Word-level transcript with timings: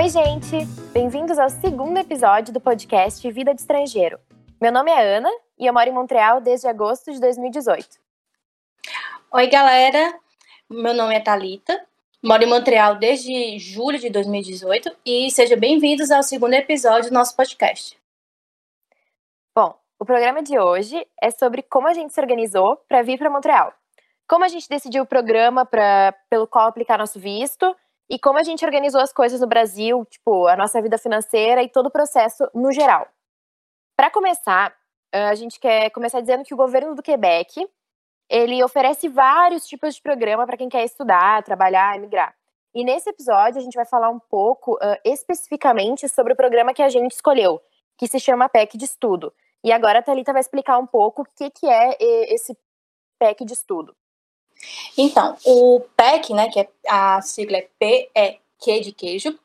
Oi, 0.00 0.08
gente! 0.08 0.64
Bem-vindos 0.94 1.38
ao 1.38 1.50
segundo 1.50 1.98
episódio 1.98 2.54
do 2.54 2.58
podcast 2.58 3.30
Vida 3.30 3.54
de 3.54 3.60
Estrangeiro. 3.60 4.18
Meu 4.58 4.72
nome 4.72 4.90
é 4.90 4.98
Ana 4.98 5.28
e 5.58 5.66
eu 5.66 5.74
moro 5.74 5.90
em 5.90 5.92
Montreal 5.92 6.40
desde 6.40 6.66
agosto 6.66 7.12
de 7.12 7.20
2018. 7.20 7.86
Oi, 9.30 9.46
galera! 9.48 10.18
Meu 10.70 10.94
nome 10.94 11.14
é 11.14 11.20
Talita, 11.20 11.78
moro 12.24 12.42
em 12.42 12.48
Montreal 12.48 12.94
desde 12.94 13.58
julho 13.58 13.98
de 13.98 14.08
2018 14.08 14.90
e 15.04 15.30
sejam 15.30 15.58
bem-vindos 15.58 16.10
ao 16.10 16.22
segundo 16.22 16.54
episódio 16.54 17.10
do 17.10 17.14
nosso 17.14 17.36
podcast. 17.36 18.00
Bom, 19.54 19.78
o 19.98 20.06
programa 20.06 20.42
de 20.42 20.58
hoje 20.58 21.06
é 21.20 21.30
sobre 21.30 21.60
como 21.60 21.86
a 21.86 21.92
gente 21.92 22.14
se 22.14 22.20
organizou 22.22 22.78
para 22.88 23.02
vir 23.02 23.18
para 23.18 23.28
Montreal. 23.28 23.74
Como 24.26 24.46
a 24.46 24.48
gente 24.48 24.66
decidiu 24.66 25.02
o 25.02 25.06
programa 25.06 25.66
pra, 25.66 26.14
pelo 26.30 26.46
qual 26.46 26.68
aplicar 26.68 26.96
nosso 26.96 27.20
visto 27.20 27.76
e 28.10 28.18
como 28.18 28.38
a 28.38 28.42
gente 28.42 28.64
organizou 28.64 29.00
as 29.00 29.12
coisas 29.12 29.40
no 29.40 29.46
Brasil, 29.46 30.04
tipo, 30.04 30.48
a 30.48 30.56
nossa 30.56 30.82
vida 30.82 30.98
financeira 30.98 31.62
e 31.62 31.68
todo 31.68 31.86
o 31.86 31.90
processo 31.90 32.50
no 32.52 32.72
geral. 32.72 33.06
Para 33.96 34.10
começar, 34.10 34.74
a 35.12 35.34
gente 35.36 35.60
quer 35.60 35.90
começar 35.90 36.20
dizendo 36.20 36.42
que 36.42 36.52
o 36.52 36.56
governo 36.56 36.96
do 36.96 37.02
Quebec, 37.02 37.64
ele 38.28 38.62
oferece 38.64 39.08
vários 39.08 39.64
tipos 39.64 39.94
de 39.94 40.02
programa 40.02 40.44
para 40.44 40.56
quem 40.56 40.68
quer 40.68 40.84
estudar, 40.84 41.44
trabalhar, 41.44 41.94
emigrar. 41.94 42.34
E 42.74 42.84
nesse 42.84 43.10
episódio 43.10 43.60
a 43.60 43.62
gente 43.62 43.74
vai 43.74 43.84
falar 43.84 44.10
um 44.10 44.18
pouco 44.18 44.74
uh, 44.74 44.98
especificamente 45.04 46.08
sobre 46.08 46.32
o 46.32 46.36
programa 46.36 46.74
que 46.74 46.82
a 46.82 46.88
gente 46.88 47.12
escolheu, 47.12 47.60
que 47.96 48.08
se 48.08 48.18
chama 48.18 48.48
PEC 48.48 48.76
de 48.76 48.86
Estudo. 48.86 49.32
E 49.62 49.70
agora 49.70 50.00
a 50.00 50.02
Thalita 50.02 50.32
vai 50.32 50.40
explicar 50.40 50.78
um 50.78 50.86
pouco 50.86 51.22
o 51.22 51.24
que, 51.24 51.50
que 51.50 51.66
é 51.68 51.96
esse 52.32 52.56
PEC 53.20 53.44
de 53.44 53.52
Estudo. 53.52 53.94
Então, 54.96 55.36
o 55.44 55.80
PEC, 55.96 56.34
né, 56.34 56.48
que 56.48 56.60
é 56.60 56.68
a 56.88 57.20
sigla 57.22 57.58
é 57.58 57.68
PEQ 57.78 58.80
de 58.82 58.92
queijo, 58.92 59.38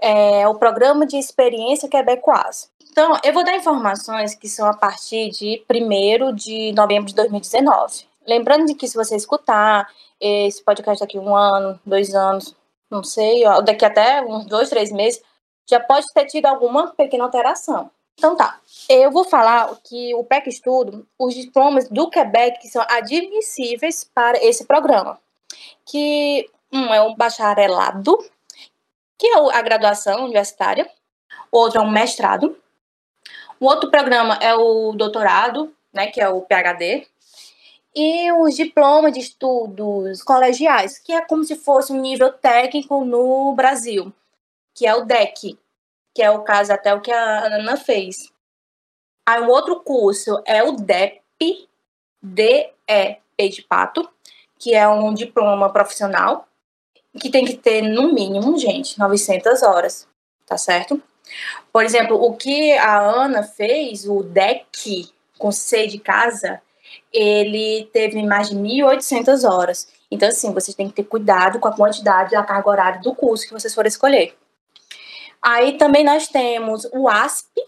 é 0.00 0.46
o 0.48 0.54
Programa 0.56 1.06
de 1.06 1.16
Experiência 1.16 1.88
Quebecoise. 1.88 2.68
Então, 2.90 3.18
eu 3.24 3.32
vou 3.32 3.44
dar 3.44 3.56
informações 3.56 4.34
que 4.34 4.48
são 4.48 4.68
a 4.68 4.76
partir 4.76 5.30
de 5.30 5.64
1 5.68 6.34
de 6.34 6.72
novembro 6.72 7.06
de 7.06 7.14
2019. 7.14 8.06
Lembrando 8.26 8.66
de 8.66 8.74
que 8.74 8.86
se 8.86 8.94
você 8.94 9.16
escutar 9.16 9.88
esse 10.20 10.62
podcast 10.62 11.00
daqui 11.00 11.18
um 11.18 11.34
ano, 11.34 11.78
dois 11.84 12.14
anos, 12.14 12.54
não 12.90 13.02
sei, 13.02 13.42
daqui 13.64 13.84
até 13.84 14.22
uns 14.22 14.46
dois, 14.46 14.70
três 14.70 14.92
meses, 14.92 15.20
já 15.68 15.80
pode 15.80 16.06
ter 16.14 16.26
tido 16.26 16.46
alguma 16.46 16.88
pequena 16.88 17.24
alteração. 17.24 17.90
Então 18.16 18.36
tá, 18.36 18.58
eu 18.88 19.10
vou 19.10 19.24
falar 19.24 19.76
que 19.82 20.14
o 20.14 20.24
PEC 20.24 20.48
Estudo, 20.48 21.06
os 21.18 21.34
diplomas 21.34 21.88
do 21.88 22.08
Quebec 22.08 22.66
são 22.68 22.84
admissíveis 22.88 24.04
para 24.04 24.42
esse 24.42 24.64
programa, 24.64 25.18
que 25.84 26.48
um 26.72 26.92
é 26.94 27.02
um 27.02 27.14
bacharelado, 27.14 28.16
que 29.18 29.26
é 29.26 29.56
a 29.56 29.62
graduação 29.62 30.24
universitária, 30.24 30.88
outro 31.50 31.80
é 31.80 31.82
um 31.82 31.90
mestrado, 31.90 32.56
o 33.60 33.66
outro 33.66 33.90
programa 33.90 34.34
é 34.40 34.54
o 34.54 34.92
doutorado, 34.92 35.74
né, 35.92 36.08
que 36.08 36.20
é 36.20 36.28
o 36.28 36.42
PhD, 36.42 37.06
e 37.94 38.32
os 38.32 38.56
diplomas 38.56 39.12
de 39.12 39.20
estudos 39.20 40.22
colegiais, 40.22 40.98
que 40.98 41.12
é 41.12 41.20
como 41.20 41.44
se 41.44 41.54
fosse 41.54 41.92
um 41.92 42.00
nível 42.00 42.32
técnico 42.32 43.04
no 43.04 43.54
Brasil, 43.54 44.12
que 44.74 44.86
é 44.86 44.94
o 44.94 45.04
DEC, 45.04 45.56
que 46.14 46.22
é 46.22 46.30
o 46.30 46.42
caso 46.42 46.72
até 46.72 46.94
o 46.94 47.00
que 47.00 47.10
a 47.10 47.46
Ana 47.46 47.76
fez. 47.76 48.32
Aí 49.26 49.40
o 49.40 49.48
outro 49.48 49.80
curso 49.80 50.40
é 50.46 50.62
o 50.62 50.72
DEP, 50.72 51.68
D-E-P 52.22 53.48
de 53.48 53.62
pato, 53.62 54.08
que 54.58 54.74
é 54.74 54.86
um 54.88 55.12
diploma 55.12 55.72
profissional, 55.72 56.46
que 57.20 57.30
tem 57.30 57.44
que 57.44 57.56
ter 57.56 57.82
no 57.82 58.12
mínimo, 58.12 58.56
gente, 58.58 58.98
900 58.98 59.62
horas, 59.62 60.06
tá 60.46 60.56
certo? 60.56 61.02
Por 61.72 61.84
exemplo, 61.84 62.22
o 62.22 62.36
que 62.36 62.72
a 62.72 63.00
Ana 63.00 63.42
fez, 63.42 64.06
o 64.06 64.22
DEC, 64.22 65.10
com 65.38 65.50
C 65.50 65.86
de 65.86 65.98
casa, 65.98 66.60
ele 67.12 67.88
teve 67.92 68.22
mais 68.22 68.50
de 68.50 68.56
1.800 68.56 69.48
horas. 69.48 69.88
Então, 70.10 70.28
assim, 70.28 70.52
vocês 70.52 70.74
têm 70.74 70.88
que 70.88 70.94
ter 70.94 71.04
cuidado 71.04 71.58
com 71.58 71.66
a 71.66 71.74
quantidade 71.74 72.32
da 72.32 72.42
carga 72.42 72.68
horária 72.68 73.00
do 73.00 73.14
curso 73.14 73.46
que 73.46 73.52
vocês 73.52 73.74
forem 73.74 73.88
escolher. 73.88 74.36
Aí 75.44 75.76
também 75.76 76.02
nós 76.02 76.26
temos 76.26 76.88
o 76.90 77.06
ASP, 77.06 77.60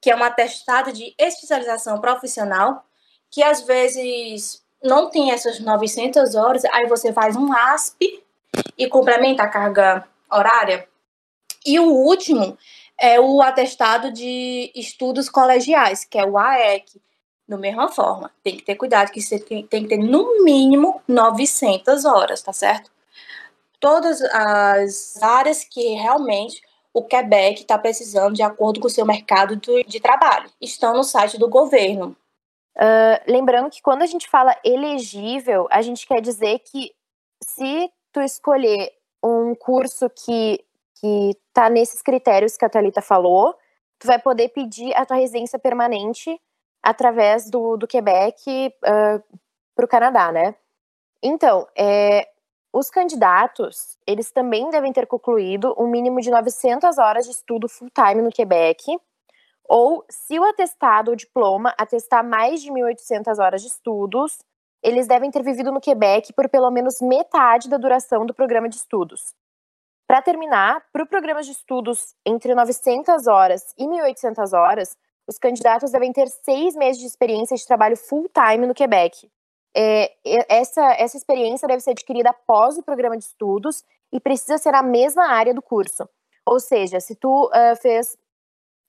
que 0.00 0.10
é 0.10 0.16
um 0.16 0.24
atestado 0.24 0.92
de 0.92 1.14
especialização 1.16 2.00
profissional, 2.00 2.84
que 3.30 3.44
às 3.44 3.62
vezes 3.62 4.60
não 4.82 5.08
tem 5.08 5.30
essas 5.30 5.60
900 5.60 6.34
horas, 6.34 6.64
aí 6.64 6.88
você 6.88 7.12
faz 7.12 7.36
um 7.36 7.52
ASP 7.52 8.24
e 8.76 8.88
complementa 8.88 9.44
a 9.44 9.48
carga 9.48 10.04
horária. 10.28 10.88
E 11.64 11.78
o 11.78 11.92
último 11.92 12.58
é 12.98 13.20
o 13.20 13.40
atestado 13.40 14.10
de 14.10 14.72
estudos 14.74 15.28
colegiais, 15.28 16.04
que 16.04 16.18
é 16.18 16.24
o 16.24 16.36
AEC, 16.36 17.00
da 17.48 17.56
mesma 17.56 17.88
forma. 17.88 18.32
Tem 18.42 18.56
que 18.56 18.64
ter 18.64 18.74
cuidado 18.74 19.12
que 19.12 19.22
você 19.22 19.38
tem, 19.38 19.64
tem 19.64 19.84
que 19.84 19.90
ter 19.90 19.98
no 19.98 20.42
mínimo 20.42 21.00
900 21.06 22.04
horas, 22.04 22.42
tá 22.42 22.52
certo? 22.52 22.90
Todas 23.78 24.20
as 24.22 25.22
áreas 25.22 25.62
que 25.62 25.94
realmente 25.94 26.60
o 26.94 27.02
Quebec 27.02 27.60
está 27.60 27.78
precisando 27.78 28.34
de 28.34 28.42
acordo 28.42 28.80
com 28.80 28.86
o 28.86 28.90
seu 28.90 29.06
mercado 29.06 29.56
de 29.56 30.00
trabalho. 30.00 30.50
Estão 30.60 30.92
no 30.92 31.02
site 31.02 31.38
do 31.38 31.48
governo. 31.48 32.16
Uh, 32.76 33.20
lembrando 33.26 33.70
que 33.70 33.82
quando 33.82 34.02
a 34.02 34.06
gente 34.06 34.28
fala 34.28 34.56
elegível, 34.64 35.66
a 35.70 35.82
gente 35.82 36.06
quer 36.06 36.20
dizer 36.20 36.58
que 36.60 36.92
se 37.42 37.90
tu 38.12 38.20
escolher 38.20 38.92
um 39.22 39.54
curso 39.54 40.08
que 40.10 40.64
que 41.02 41.36
tá 41.52 41.68
nesses 41.68 42.00
critérios 42.00 42.56
que 42.56 42.64
a 42.64 42.68
Thalita 42.68 43.02
falou, 43.02 43.56
tu 43.98 44.06
vai 44.06 44.20
poder 44.20 44.50
pedir 44.50 44.96
a 44.96 45.04
tua 45.04 45.16
residência 45.16 45.58
permanente 45.58 46.40
através 46.80 47.50
do, 47.50 47.76
do 47.76 47.88
Quebec 47.88 48.72
uh, 48.84 49.38
para 49.74 49.84
o 49.84 49.88
Canadá, 49.88 50.30
né? 50.30 50.54
Então, 51.20 51.66
é, 51.76 52.28
os 52.72 52.88
candidatos, 52.88 53.98
eles 54.06 54.30
também 54.30 54.70
devem 54.70 54.92
ter 54.92 55.06
concluído 55.06 55.74
um 55.78 55.86
mínimo 55.86 56.20
de 56.20 56.30
900 56.30 56.96
horas 56.98 57.26
de 57.26 57.32
estudo 57.32 57.68
full-time 57.68 58.22
no 58.22 58.30
Quebec, 58.30 58.98
ou, 59.64 60.04
se 60.08 60.38
o 60.38 60.44
atestado 60.44 61.10
ou 61.10 61.16
diploma 61.16 61.74
atestar 61.78 62.24
mais 62.24 62.62
de 62.62 62.70
1.800 62.70 63.38
horas 63.38 63.62
de 63.62 63.68
estudos, 63.68 64.38
eles 64.82 65.06
devem 65.06 65.30
ter 65.30 65.42
vivido 65.42 65.70
no 65.70 65.80
Quebec 65.80 66.32
por 66.32 66.48
pelo 66.48 66.70
menos 66.70 67.00
metade 67.00 67.68
da 67.68 67.76
duração 67.76 68.26
do 68.26 68.34
programa 68.34 68.68
de 68.68 68.76
estudos. 68.76 69.34
Para 70.06 70.20
terminar, 70.20 70.84
para 70.92 71.04
o 71.04 71.06
programa 71.06 71.42
de 71.42 71.52
estudos 71.52 72.14
entre 72.26 72.54
900 72.54 73.26
horas 73.26 73.72
e 73.78 73.84
1.800 73.84 74.52
horas, 74.52 74.96
os 75.26 75.38
candidatos 75.38 75.92
devem 75.92 76.12
ter 76.12 76.28
seis 76.28 76.74
meses 76.74 77.00
de 77.00 77.06
experiência 77.06 77.56
de 77.56 77.66
trabalho 77.66 77.96
full-time 77.96 78.66
no 78.66 78.74
Quebec, 78.74 79.30
é, 79.74 80.12
essa, 80.48 80.82
essa 80.94 81.16
experiência 81.16 81.66
deve 81.66 81.80
ser 81.80 81.90
adquirida 81.90 82.30
após 82.30 82.76
o 82.76 82.82
programa 82.82 83.16
de 83.16 83.24
estudos 83.24 83.84
e 84.12 84.20
precisa 84.20 84.58
ser 84.58 84.74
a 84.74 84.82
mesma 84.82 85.26
área 85.26 85.54
do 85.54 85.62
curso. 85.62 86.08
Ou 86.46 86.60
seja, 86.60 87.00
se 87.00 87.14
tu 87.14 87.46
uh, 87.46 87.76
fez 87.80 88.16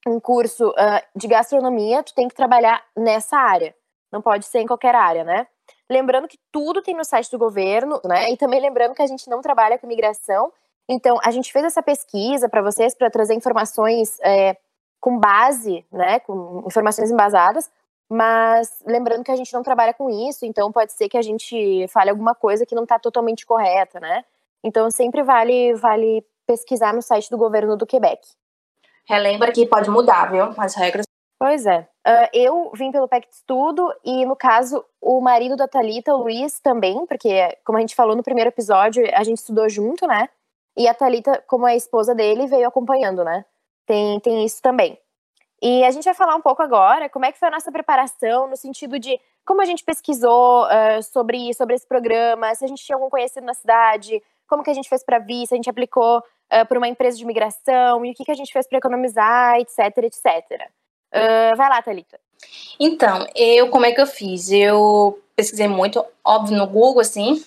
um 0.08 0.20
curso 0.20 0.70
uh, 0.70 1.02
de 1.16 1.28
gastronomia, 1.28 2.04
tu 2.04 2.14
tem 2.14 2.28
que 2.28 2.36
trabalhar 2.36 2.84
nessa 2.98 3.38
área. 3.38 3.74
Não 4.12 4.22
pode 4.22 4.46
ser 4.46 4.60
em 4.60 4.68
qualquer 4.68 4.96
área, 4.96 5.24
né? 5.24 5.48
Lembrando 5.90 6.28
que 6.28 6.38
tudo 6.52 6.82
tem 6.82 6.96
no 6.96 7.06
site 7.06 7.32
do 7.32 7.38
governo, 7.38 8.02
né? 8.04 8.32
E 8.32 8.38
também 8.38 8.60
lembrando 8.60 8.94
que 8.94 9.02
a 9.02 9.08
gente 9.08 9.30
não 9.30 9.42
trabalha 9.42 9.78
com 9.78 9.88
migração. 9.88 10.52
Então, 10.90 11.18
a 11.24 11.32
gente 11.32 11.52
fez 11.52 11.66
essa 11.66 11.82
pesquisa 11.82 12.50
para 12.50 12.62
vocês, 12.62 12.94
para 12.94 13.10
trazer 13.10 13.34
informações 13.34 14.20
é, 14.22 14.58
com 15.00 15.18
base, 15.18 15.86
né? 15.92 16.20
Com 16.20 16.64
informações 16.68 17.10
embasadas, 17.10 17.72
mas 18.14 18.80
lembrando 18.86 19.24
que 19.24 19.32
a 19.32 19.36
gente 19.36 19.52
não 19.52 19.64
trabalha 19.64 19.92
com 19.92 20.08
isso, 20.08 20.46
então 20.46 20.72
pode 20.72 20.94
ser 20.94 21.10
que 21.10 21.18
a 21.18 21.22
gente 21.22 21.88
fale 21.88 22.12
alguma 22.12 22.36
coisa 22.36 22.64
que 22.64 22.76
não 22.76 22.84
está 22.84 23.00
totalmente 23.00 23.44
correta, 23.44 24.00
né? 24.00 24.24
Então 24.64 24.92
sempre 24.92 25.24
vale, 25.24 25.74
vale 25.74 26.24
pesquisar 26.46 26.94
no 26.94 27.02
site 27.02 27.28
do 27.32 27.38
governo 27.38 27.76
do 27.76 27.88
Quebec. 27.88 28.22
Relembra 29.10 29.52
que 29.52 29.66
pode 29.66 29.90
mudar, 29.90 30.32
viu? 30.32 30.54
As 30.56 30.76
regras. 30.76 31.06
Pois 31.40 31.66
é. 31.66 31.88
Uh, 32.08 32.30
eu 32.34 32.72
vim 32.76 32.92
pelo 32.92 33.08
PEC 33.08 33.28
de 33.28 33.34
Estudo 33.34 33.92
e, 34.06 34.26
no 34.26 34.36
caso, 34.36 34.86
o 35.02 35.20
marido 35.20 35.58
da 35.58 35.68
Thalita, 35.68 36.14
o 36.14 36.24
Luiz, 36.24 36.60
também, 36.60 37.06
porque, 37.06 37.58
como 37.66 37.78
a 37.78 37.82
gente 37.82 37.96
falou 37.96 38.16
no 38.16 38.24
primeiro 38.24 38.50
episódio, 38.50 39.04
a 39.14 39.24
gente 39.24 39.40
estudou 39.40 39.68
junto, 39.68 40.08
né? 40.08 40.30
E 40.78 40.88
a 40.88 40.94
Thalita, 40.94 41.44
como 41.48 41.68
é 41.68 41.74
a 41.74 41.76
esposa 41.76 42.16
dele, 42.16 42.48
veio 42.48 42.68
acompanhando, 42.68 43.24
né? 43.24 43.44
Tem, 43.86 44.20
tem 44.22 44.46
isso 44.46 44.62
também. 44.62 44.98
E 45.64 45.82
a 45.86 45.92
gente 45.92 46.04
vai 46.04 46.14
falar 46.14 46.36
um 46.36 46.42
pouco 46.42 46.62
agora 46.62 47.08
como 47.08 47.24
é 47.24 47.32
que 47.32 47.40
foi 47.40 47.48
a 47.48 47.52
nossa 47.52 47.72
preparação, 47.72 48.50
no 48.50 48.58
sentido 48.58 49.00
de 49.00 49.18
como 49.46 49.62
a 49.62 49.66
gente 49.66 49.82
pesquisou 49.82 50.66
uh, 50.66 51.02
sobre, 51.02 51.54
sobre 51.54 51.74
esse 51.74 51.88
programa, 51.88 52.54
se 52.54 52.66
a 52.66 52.68
gente 52.68 52.84
tinha 52.84 52.98
algum 52.98 53.10
conhecido 53.10 53.46
na 53.46 53.54
cidade, 53.54 54.22
como 54.46 54.62
que 54.62 54.70
a 54.70 54.74
gente 54.74 54.90
fez 54.90 55.06
para 55.06 55.20
vir, 55.20 55.48
se 55.48 55.54
a 55.54 55.56
gente 55.56 55.70
aplicou 55.70 56.18
uh, 56.18 56.66
por 56.68 56.76
uma 56.76 56.90
empresa 56.90 57.18
de 57.18 57.26
migração, 57.26 58.04
e 58.04 58.12
o 58.12 58.14
que, 58.14 58.26
que 58.26 58.32
a 58.32 58.36
gente 58.36 58.52
fez 58.52 58.68
para 58.68 58.78
economizar, 58.78 59.58
etc, 59.58 60.00
etc. 60.00 60.70
Uh, 61.14 61.56
vai 61.56 61.70
lá, 61.70 61.82
Thalita. 61.82 62.20
Então, 62.78 63.26
eu, 63.34 63.70
como 63.70 63.86
é 63.86 63.94
que 63.94 64.02
eu 64.02 64.08
fiz? 64.08 64.52
Eu 64.52 65.18
pesquisei 65.34 65.70
muito, 65.70 66.06
óbvio, 66.26 66.58
no 66.58 66.68
Google, 66.68 67.00
assim, 67.00 67.42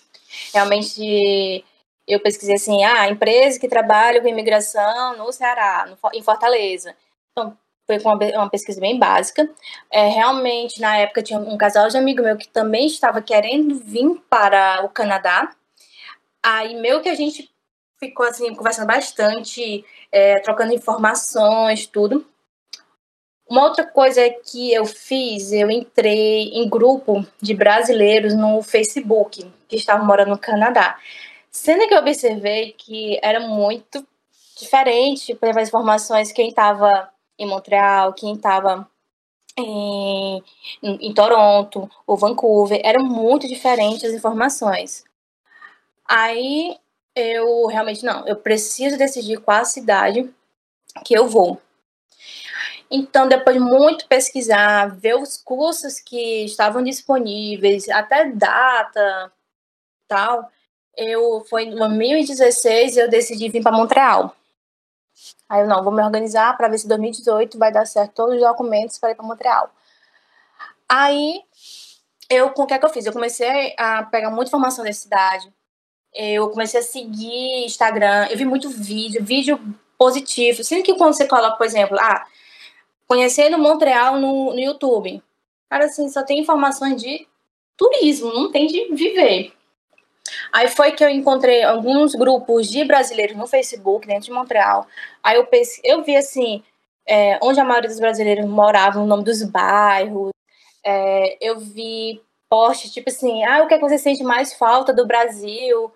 realmente 0.54 1.62
eu 2.08 2.18
pesquisei 2.20 2.54
assim, 2.54 2.82
ah, 2.82 3.10
empresa 3.10 3.60
que 3.60 3.68
trabalha 3.68 4.22
com 4.22 4.28
imigração 4.28 5.18
no 5.18 5.30
Ceará, 5.32 5.86
no, 5.86 5.98
em 6.14 6.22
Fortaleza. 6.22 6.96
Então, 7.32 7.54
foi 7.86 7.98
uma, 7.98 8.14
uma 8.14 8.50
pesquisa 8.50 8.80
bem 8.80 8.98
básica. 8.98 9.48
É, 9.90 10.08
realmente, 10.08 10.80
na 10.80 10.98
época, 10.98 11.22
tinha 11.22 11.38
um 11.38 11.56
casal 11.56 11.88
de 11.88 11.96
amigo 11.96 12.22
meu 12.22 12.36
que 12.36 12.48
também 12.48 12.86
estava 12.86 13.22
querendo 13.22 13.78
vir 13.78 14.20
para 14.28 14.84
o 14.84 14.88
Canadá. 14.88 15.54
Aí, 16.42 16.74
meio 16.74 17.00
que 17.00 17.08
a 17.08 17.14
gente 17.14 17.50
ficou, 17.98 18.26
assim, 18.26 18.54
conversando 18.54 18.86
bastante, 18.86 19.84
é, 20.10 20.40
trocando 20.40 20.74
informações, 20.74 21.86
tudo. 21.86 22.26
Uma 23.48 23.62
outra 23.62 23.86
coisa 23.86 24.28
que 24.28 24.72
eu 24.72 24.84
fiz, 24.84 25.52
eu 25.52 25.70
entrei 25.70 26.50
em 26.52 26.68
grupo 26.68 27.24
de 27.40 27.54
brasileiros 27.54 28.34
no 28.34 28.60
Facebook 28.60 29.48
que 29.68 29.76
estavam 29.76 30.04
morando 30.04 30.30
no 30.30 30.38
Canadá. 30.38 30.98
Sendo 31.48 31.86
que 31.86 31.94
eu 31.94 31.98
observei 31.98 32.72
que 32.72 33.18
era 33.22 33.38
muito 33.38 34.04
diferente 34.58 35.34
para 35.34 35.60
as 35.60 35.68
informações 35.68 36.32
quem 36.32 36.48
estava 36.48 37.08
em 37.38 37.46
Montreal, 37.46 38.12
quem 38.12 38.34
estava 38.34 38.88
em, 39.58 40.42
em, 40.82 41.14
Toronto 41.14 41.90
ou 42.06 42.16
Vancouver, 42.16 42.80
eram 42.84 43.04
muito 43.04 43.48
diferentes 43.48 44.04
as 44.04 44.12
informações. 44.12 45.04
Aí 46.04 46.76
eu 47.14 47.66
realmente 47.66 48.04
não, 48.04 48.26
eu 48.26 48.36
preciso 48.36 48.98
decidir 48.98 49.40
qual 49.40 49.62
a 49.62 49.64
cidade 49.64 50.30
que 51.04 51.14
eu 51.14 51.26
vou. 51.26 51.60
Então, 52.90 53.28
depois 53.28 53.56
de 53.56 53.62
muito 53.62 54.06
pesquisar, 54.06 54.96
ver 54.96 55.16
os 55.16 55.36
cursos 55.36 55.98
que 55.98 56.44
estavam 56.44 56.82
disponíveis, 56.82 57.88
até 57.88 58.30
data, 58.30 59.32
tal, 60.06 60.50
eu 60.96 61.44
foi 61.48 61.64
em 61.64 61.74
2016 61.74 62.96
eu 62.96 63.10
decidi 63.10 63.48
vir 63.48 63.62
para 63.62 63.76
Montreal. 63.76 64.36
Aí 65.48 65.62
eu 65.62 65.68
não, 65.68 65.82
vou 65.82 65.92
me 65.92 66.02
organizar 66.02 66.56
para 66.56 66.68
ver 66.68 66.78
se 66.78 66.88
2018 66.88 67.58
vai 67.58 67.72
dar 67.72 67.86
certo 67.86 68.12
todos 68.12 68.34
os 68.34 68.40
documentos 68.40 68.98
para 68.98 69.10
ir 69.10 69.14
para 69.14 69.26
Montreal. 69.26 69.70
Aí 70.88 71.42
eu, 72.28 72.46
o 72.46 72.66
que 72.66 72.74
é 72.74 72.78
que 72.78 72.84
eu 72.84 72.90
fiz? 72.90 73.06
Eu 73.06 73.12
comecei 73.12 73.74
a 73.78 74.02
pegar 74.04 74.30
muita 74.30 74.48
informação 74.48 74.84
da 74.84 74.92
cidade. 74.92 75.52
Eu 76.12 76.50
comecei 76.50 76.80
a 76.80 76.82
seguir 76.82 77.64
Instagram, 77.64 78.26
eu 78.30 78.38
vi 78.38 78.44
muito 78.44 78.68
vídeo, 78.70 79.22
vídeo 79.24 79.60
positivo. 79.98 80.64
Sendo 80.64 80.82
que 80.82 80.94
quando 80.94 81.14
você 81.14 81.26
coloca, 81.26 81.56
por 81.56 81.66
exemplo, 81.66 81.96
ah, 82.00 82.26
conhecendo 83.06 83.58
Montreal 83.58 84.18
no, 84.18 84.52
no 84.52 84.60
YouTube, 84.60 85.22
cara, 85.68 85.84
assim, 85.84 86.08
só 86.08 86.22
tem 86.22 86.40
informações 86.40 87.00
de 87.00 87.26
turismo, 87.76 88.32
não 88.32 88.50
tem 88.50 88.66
de 88.66 88.94
viver. 88.94 89.55
Aí 90.52 90.68
foi 90.68 90.92
que 90.92 91.04
eu 91.04 91.08
encontrei 91.08 91.62
alguns 91.62 92.14
grupos 92.14 92.68
de 92.68 92.84
brasileiros 92.84 93.36
no 93.36 93.46
Facebook, 93.46 94.06
dentro 94.06 94.26
de 94.26 94.32
Montreal. 94.32 94.86
Aí 95.22 95.36
eu, 95.36 95.46
pense, 95.46 95.80
eu 95.84 96.02
vi, 96.02 96.16
assim, 96.16 96.62
é, 97.06 97.38
onde 97.42 97.60
a 97.60 97.64
maioria 97.64 97.88
dos 97.88 98.00
brasileiros 98.00 98.44
moravam, 98.46 99.04
o 99.04 99.06
nome 99.06 99.24
dos 99.24 99.42
bairros. 99.42 100.30
É, 100.84 101.36
eu 101.40 101.58
vi 101.58 102.22
posts, 102.48 102.92
tipo 102.92 103.10
assim, 103.10 103.44
ah, 103.44 103.62
o 103.62 103.68
que, 103.68 103.74
é 103.74 103.78
que 103.78 103.88
você 103.88 103.98
sente 103.98 104.22
mais 104.22 104.54
falta 104.54 104.92
do 104.92 105.06
Brasil? 105.06 105.92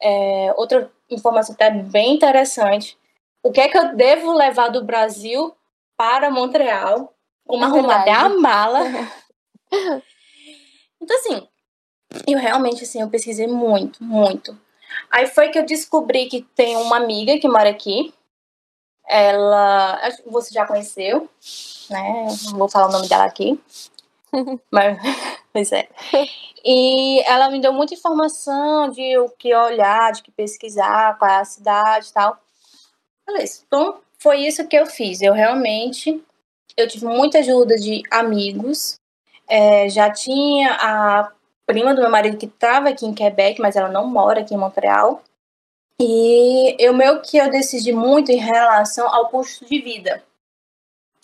É, 0.00 0.52
outra 0.56 0.90
informação 1.10 1.54
até 1.54 1.70
bem 1.70 2.14
interessante. 2.14 2.98
O 3.42 3.50
que 3.50 3.60
é 3.60 3.68
que 3.68 3.76
eu 3.76 3.94
devo 3.96 4.32
levar 4.32 4.68
do 4.68 4.84
Brasil 4.84 5.54
para 5.96 6.30
Montreal? 6.30 7.12
Uma 7.46 7.66
arrumada 7.66 8.12
a 8.12 8.28
mala. 8.28 8.80
então, 11.00 11.16
assim, 11.18 11.48
eu 12.26 12.38
realmente, 12.38 12.84
assim, 12.84 13.00
eu 13.00 13.08
pesquisei 13.08 13.46
muito, 13.46 14.02
muito. 14.02 14.58
Aí 15.10 15.26
foi 15.26 15.48
que 15.48 15.58
eu 15.58 15.66
descobri 15.66 16.26
que 16.26 16.42
tem 16.54 16.76
uma 16.76 16.96
amiga 16.96 17.38
que 17.38 17.48
mora 17.48 17.70
aqui. 17.70 18.12
Ela, 19.06 20.00
você 20.26 20.54
já 20.54 20.66
conheceu, 20.66 21.28
né? 21.90 22.26
Não 22.50 22.58
vou 22.58 22.68
falar 22.68 22.88
o 22.88 22.92
nome 22.92 23.08
dela 23.08 23.24
aqui. 23.24 23.60
Mas, 24.70 24.98
pois 25.52 25.72
é. 25.72 25.88
E 26.64 27.20
ela 27.26 27.50
me 27.50 27.60
deu 27.60 27.72
muita 27.72 27.94
informação 27.94 28.88
de 28.90 29.18
o 29.18 29.28
que 29.30 29.54
olhar, 29.54 30.12
de 30.12 30.22
que 30.22 30.30
pesquisar, 30.30 31.18
qual 31.18 31.30
é 31.30 31.36
a 31.40 31.44
cidade 31.44 32.08
e 32.08 32.12
tal. 32.12 32.38
Beleza. 33.26 33.62
Então, 33.66 34.00
foi 34.18 34.46
isso 34.46 34.66
que 34.66 34.76
eu 34.76 34.86
fiz. 34.86 35.20
Eu 35.20 35.32
realmente, 35.32 36.22
eu 36.76 36.88
tive 36.88 37.06
muita 37.06 37.38
ajuda 37.38 37.76
de 37.76 38.02
amigos. 38.10 38.96
É, 39.48 39.88
já 39.88 40.10
tinha 40.10 40.72
a 40.80 41.32
prima 41.72 41.94
do 41.94 42.02
meu 42.02 42.10
marido 42.10 42.36
que 42.36 42.44
estava 42.44 42.90
aqui 42.90 43.06
em 43.06 43.14
Quebec, 43.14 43.58
mas 43.58 43.76
ela 43.76 43.88
não 43.88 44.06
mora 44.06 44.42
aqui 44.42 44.54
em 44.54 44.58
Montreal. 44.58 45.22
E 45.98 46.76
eu 46.78 46.92
meio 46.92 47.22
que 47.22 47.38
eu 47.38 47.50
decidi 47.50 47.92
muito 47.92 48.30
em 48.30 48.36
relação 48.36 49.08
ao 49.08 49.30
custo 49.30 49.64
de 49.64 49.80
vida, 49.80 50.22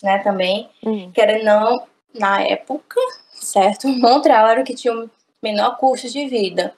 né, 0.02 0.18
também. 0.20 0.70
Uhum. 0.82 1.12
Querendo 1.12 1.44
não, 1.44 1.86
na 2.18 2.42
época, 2.42 2.98
certo? 3.34 3.88
Montreal 4.00 4.48
era 4.48 4.62
o 4.62 4.64
que 4.64 4.74
tinha 4.74 4.94
o 4.94 5.10
menor 5.42 5.76
custo 5.76 6.08
de 6.08 6.26
vida. 6.26 6.72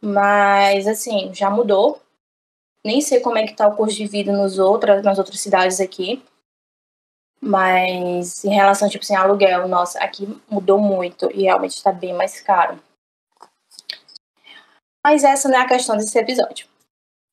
Mas, 0.00 0.86
assim, 0.86 1.34
já 1.34 1.50
mudou. 1.50 2.00
Nem 2.84 3.00
sei 3.00 3.18
como 3.18 3.36
é 3.36 3.46
que 3.48 3.54
tá 3.54 3.66
o 3.66 3.74
custo 3.74 3.96
de 3.96 4.06
vida 4.06 4.32
nos 4.32 4.60
outras, 4.60 5.02
nas 5.02 5.18
outras 5.18 5.40
cidades 5.40 5.80
aqui. 5.80 6.22
Mas 7.40 8.44
em 8.44 8.54
relação, 8.54 8.88
tipo 8.88 9.04
assim, 9.04 9.14
aluguel, 9.14 9.68
nossa, 9.68 9.98
aqui 10.00 10.26
mudou 10.48 10.78
muito 10.78 11.30
e 11.32 11.42
realmente 11.42 11.76
está 11.76 11.92
bem 11.92 12.14
mais 12.14 12.40
caro. 12.40 12.78
Mas 15.04 15.22
essa 15.22 15.48
não 15.48 15.58
é 15.58 15.62
a 15.62 15.68
questão 15.68 15.96
desse 15.96 16.18
episódio. 16.18 16.66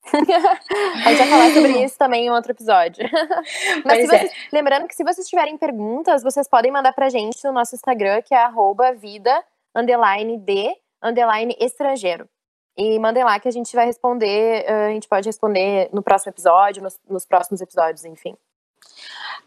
a 0.14 1.10
gente 1.10 1.18
vai 1.18 1.28
falar 1.28 1.54
sobre 1.54 1.84
isso 1.84 1.98
também 1.98 2.26
em 2.26 2.30
outro 2.30 2.52
episódio. 2.52 3.04
Mas 3.86 4.02
se 4.02 4.08
vocês, 4.08 4.32
é. 4.32 4.36
lembrando 4.52 4.88
que 4.88 4.96
se 4.96 5.04
vocês 5.04 5.28
tiverem 5.28 5.58
perguntas, 5.58 6.22
vocês 6.22 6.48
podem 6.48 6.72
mandar 6.72 6.94
pra 6.94 7.10
gente 7.10 7.44
no 7.44 7.54
nosso 7.54 7.74
Instagram, 7.74 8.22
que 8.22 8.36
é 8.36 8.52
vida 8.96 9.44
underline 9.74 10.38
de 10.38 10.76
underline 11.02 11.56
estrangeiro. 11.60 12.30
E 12.78 12.98
mandem 13.00 13.24
lá 13.24 13.40
que 13.40 13.48
a 13.48 13.52
gente 13.52 13.76
vai 13.76 13.86
responder, 13.86 14.66
eh, 14.66 14.88
a 14.88 14.90
gente 14.90 15.08
pode 15.08 15.28
responder 15.28 15.90
no 15.94 16.02
próximo 16.02 16.32
episódio, 16.32 16.82
nos, 16.82 17.00
nos 17.08 17.26
próximos 17.26 17.62
episódios, 17.62 18.04
enfim. 18.04 18.36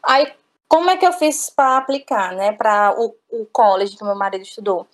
Aí, 0.02 0.32
como 0.68 0.90
é 0.90 0.96
que 0.96 1.06
eu 1.06 1.12
fiz 1.12 1.50
para 1.50 1.76
aplicar, 1.78 2.32
né, 2.34 2.52
para 2.52 2.94
o, 2.98 3.14
o 3.30 3.46
college 3.46 3.96
que 3.96 4.04
meu 4.04 4.16
marido 4.16 4.42
estudou? 4.42 4.86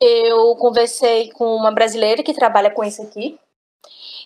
Eu 0.00 0.56
conversei 0.56 1.30
com 1.32 1.56
uma 1.56 1.70
brasileira 1.70 2.22
que 2.22 2.32
trabalha 2.32 2.70
com 2.70 2.82
isso 2.82 3.02
aqui, 3.02 3.38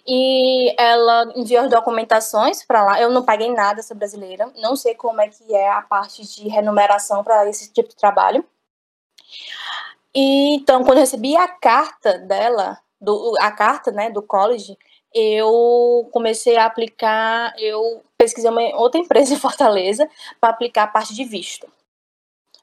e 0.06 0.74
ela 0.78 1.32
enviou 1.34 1.64
as 1.64 1.70
documentações 1.70 2.62
para 2.62 2.84
lá. 2.84 3.00
Eu 3.00 3.10
não 3.10 3.24
paguei 3.24 3.50
nada 3.50 3.80
essa 3.80 3.94
brasileira, 3.94 4.50
não 4.58 4.76
sei 4.76 4.94
como 4.94 5.20
é 5.20 5.28
que 5.28 5.54
é 5.54 5.70
a 5.70 5.82
parte 5.82 6.22
de 6.22 6.48
remuneração 6.48 7.24
para 7.24 7.48
esse 7.48 7.72
tipo 7.72 7.88
de 7.88 7.96
trabalho. 7.96 8.44
E, 10.14 10.54
então, 10.56 10.84
quando 10.84 10.98
eu 10.98 11.02
recebi 11.02 11.36
a 11.36 11.48
carta 11.48 12.18
dela, 12.18 12.78
do, 13.00 13.34
a 13.40 13.50
carta 13.50 13.90
né, 13.90 14.10
do 14.10 14.22
college, 14.22 14.76
eu 15.12 16.08
comecei 16.12 16.56
a 16.56 16.66
aplicar, 16.66 17.54
eu 17.58 18.02
pesquisei 18.24 18.50
uma 18.50 18.76
outra 18.76 19.00
empresa 19.00 19.34
em 19.34 19.38
Fortaleza 19.38 20.08
para 20.40 20.50
aplicar 20.50 20.84
a 20.84 20.88
parte 20.88 21.14
de 21.14 21.24
visto. 21.24 21.66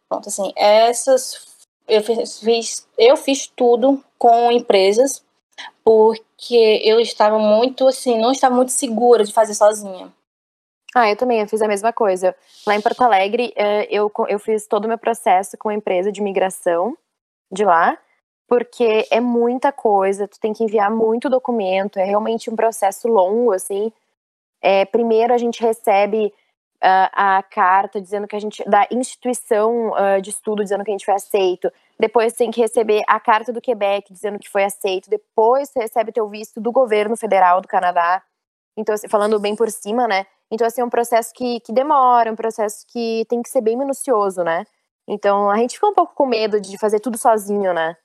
Pronto, 0.10 0.28
assim, 0.28 0.52
essas 0.56 1.48
eu 1.88 2.02
fiz, 2.04 2.88
eu 2.98 3.18
fiz 3.18 3.48
tudo 3.48 4.04
com 4.18 4.52
empresas 4.52 5.24
porque 5.84 6.82
eu 6.84 7.00
estava 7.00 7.38
muito 7.38 7.88
assim, 7.88 8.20
não 8.20 8.32
estava 8.32 8.56
muito 8.56 8.72
segura 8.72 9.24
de 9.24 9.34
fazer 9.34 9.54
sozinha. 9.54 10.12
Ah, 10.94 11.10
eu 11.10 11.16
também, 11.16 11.40
eu 11.40 11.48
fiz 11.48 11.62
a 11.62 11.68
mesma 11.68 11.94
coisa. 11.94 12.36
Lá 12.68 12.76
em 12.76 12.82
Porto 12.82 13.02
Alegre, 13.02 13.54
eh, 13.56 13.88
eu, 13.90 14.12
eu 14.28 14.38
fiz 14.38 14.68
todo 14.68 14.86
o 14.86 14.88
meu 14.90 14.98
processo 14.98 15.58
com 15.58 15.70
uma 15.70 15.76
empresa 15.76 16.12
de 16.12 16.20
imigração 16.20 16.98
de 17.50 17.64
lá 17.64 17.98
porque 18.52 19.08
é 19.10 19.22
muita 19.22 19.72
coisa, 19.72 20.28
tu 20.28 20.38
tem 20.38 20.52
que 20.52 20.62
enviar 20.62 20.92
muito 20.92 21.30
documento, 21.30 21.98
é 21.98 22.04
realmente 22.04 22.50
um 22.50 22.56
processo 22.58 23.08
longo, 23.08 23.54
assim. 23.54 23.94
É, 24.62 24.86
primeiro 24.86 25.34
a 25.34 25.38
gente 25.38 25.62
recebe 25.62 26.28
uh, 26.28 27.10
a 27.14 27.44
carta 27.44 28.02
dizendo 28.02 28.28
que 28.28 28.36
a 28.36 28.40
gente, 28.40 28.64
da 28.70 28.88
instituição 28.92 29.92
uh, 29.92 30.22
de 30.22 30.30
estudo 30.30 30.64
dizendo 30.64 30.84
que 30.84 30.92
a 30.92 30.94
gente 30.94 31.06
foi 31.06 31.16
aceito, 31.16 31.72
depois 32.00 32.34
tem 32.34 32.52
que 32.52 32.62
receber 32.62 33.04
a 33.08 33.20
carta 33.20 33.52
do 33.52 33.62
Quebec 33.62 34.12
dizendo 34.12 34.40
que 34.40 34.50
foi 34.50 34.64
aceito, 34.64 35.10
depois 35.10 35.70
você 35.70 35.80
recebe 35.80 36.12
teu 36.12 36.28
visto 36.28 36.60
do 36.60 36.72
governo 36.72 37.16
federal 37.16 37.62
do 37.62 37.68
Canadá, 37.68 38.22
então, 38.76 38.96
assim, 38.96 39.08
falando 39.08 39.40
bem 39.40 39.56
por 39.56 39.70
cima, 39.70 40.08
né? 40.08 40.26
Então, 40.50 40.66
assim, 40.66 40.82
é 40.82 40.86
um 40.86 40.90
processo 40.90 41.34
que, 41.34 41.60
que 41.60 41.72
demora, 41.72 42.32
um 42.32 42.36
processo 42.36 42.86
que 42.88 43.26
tem 43.30 43.42
que 43.42 43.50
ser 43.50 43.62
bem 43.62 43.78
minucioso, 43.78 44.44
né? 44.44 44.66
Então, 45.08 45.50
a 45.50 45.58
gente 45.58 45.76
fica 45.76 45.88
um 45.88 45.94
pouco 45.94 46.16
com 46.16 46.26
medo 46.26 46.60
de 46.60 46.78
fazer 46.78 47.00
tudo 47.00 47.18
sozinho, 47.18 47.74
né? 47.74 47.96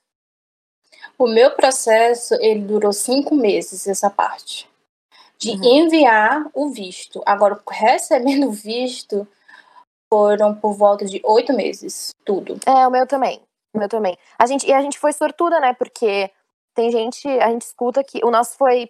O 1.17 1.27
meu 1.27 1.51
processo, 1.51 2.35
ele 2.35 2.61
durou 2.61 2.91
cinco 2.91 3.35
meses, 3.35 3.87
essa 3.87 4.09
parte. 4.09 4.69
De 5.39 5.51
uhum. 5.51 5.63
enviar 5.63 6.45
o 6.53 6.69
visto. 6.69 7.21
Agora, 7.25 7.59
recebendo 7.69 8.47
o 8.47 8.51
visto, 8.51 9.27
foram 10.11 10.55
por 10.55 10.73
volta 10.73 11.05
de 11.05 11.21
oito 11.23 11.53
meses, 11.53 12.13
tudo. 12.25 12.57
É, 12.65 12.87
o 12.87 12.91
meu 12.91 13.05
também. 13.05 13.41
O 13.73 13.79
meu 13.79 13.89
também. 13.89 14.17
A 14.39 14.45
gente, 14.45 14.67
e 14.67 14.73
a 14.73 14.81
gente 14.81 14.97
foi 14.97 15.13
sortuda, 15.13 15.59
né? 15.59 15.73
Porque 15.73 16.31
tem 16.73 16.91
gente, 16.91 17.27
a 17.27 17.49
gente 17.49 17.63
escuta 17.63 18.03
que 18.03 18.23
o 18.23 18.31
nosso 18.31 18.57
foi 18.57 18.89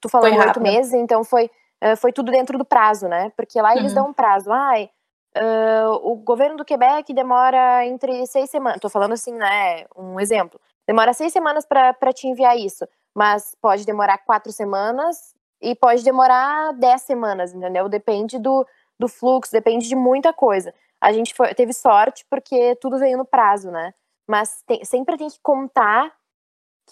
tu 0.00 0.08
falou 0.08 0.30
oito 0.30 0.60
meses, 0.60 0.92
então 0.92 1.24
foi, 1.24 1.50
uh, 1.82 1.96
foi 1.96 2.12
tudo 2.12 2.30
dentro 2.30 2.58
do 2.58 2.64
prazo, 2.64 3.08
né? 3.08 3.30
Porque 3.36 3.60
lá 3.60 3.76
eles 3.76 3.90
uhum. 3.90 3.94
dão 3.94 4.08
um 4.08 4.12
prazo. 4.12 4.50
Ai, 4.52 4.90
uh, 5.36 5.92
o 6.02 6.16
governo 6.16 6.56
do 6.56 6.64
Quebec 6.64 7.12
demora 7.12 7.86
entre 7.86 8.26
seis 8.26 8.50
semanas. 8.50 8.80
Tô 8.80 8.88
falando 8.88 9.12
assim, 9.12 9.32
né? 9.32 9.84
Um 9.96 10.18
exemplo. 10.20 10.60
Demora 10.86 11.12
seis 11.12 11.32
semanas 11.32 11.64
para 11.64 12.12
te 12.12 12.26
enviar 12.26 12.56
isso. 12.56 12.86
Mas 13.14 13.54
pode 13.60 13.84
demorar 13.84 14.18
quatro 14.18 14.50
semanas 14.52 15.34
e 15.62 15.74
pode 15.74 16.02
demorar 16.02 16.72
dez 16.74 17.02
semanas, 17.02 17.54
entendeu? 17.54 17.88
Depende 17.88 18.38
do, 18.38 18.66
do 18.98 19.08
fluxo, 19.08 19.52
depende 19.52 19.88
de 19.88 19.94
muita 19.94 20.32
coisa. 20.32 20.74
A 21.00 21.12
gente 21.12 21.34
foi, 21.34 21.54
teve 21.54 21.72
sorte 21.72 22.26
porque 22.28 22.76
tudo 22.76 22.98
veio 22.98 23.16
no 23.16 23.24
prazo, 23.24 23.70
né? 23.70 23.94
Mas 24.28 24.62
tem, 24.66 24.84
sempre 24.84 25.16
tem 25.16 25.28
que 25.28 25.38
contar 25.42 26.12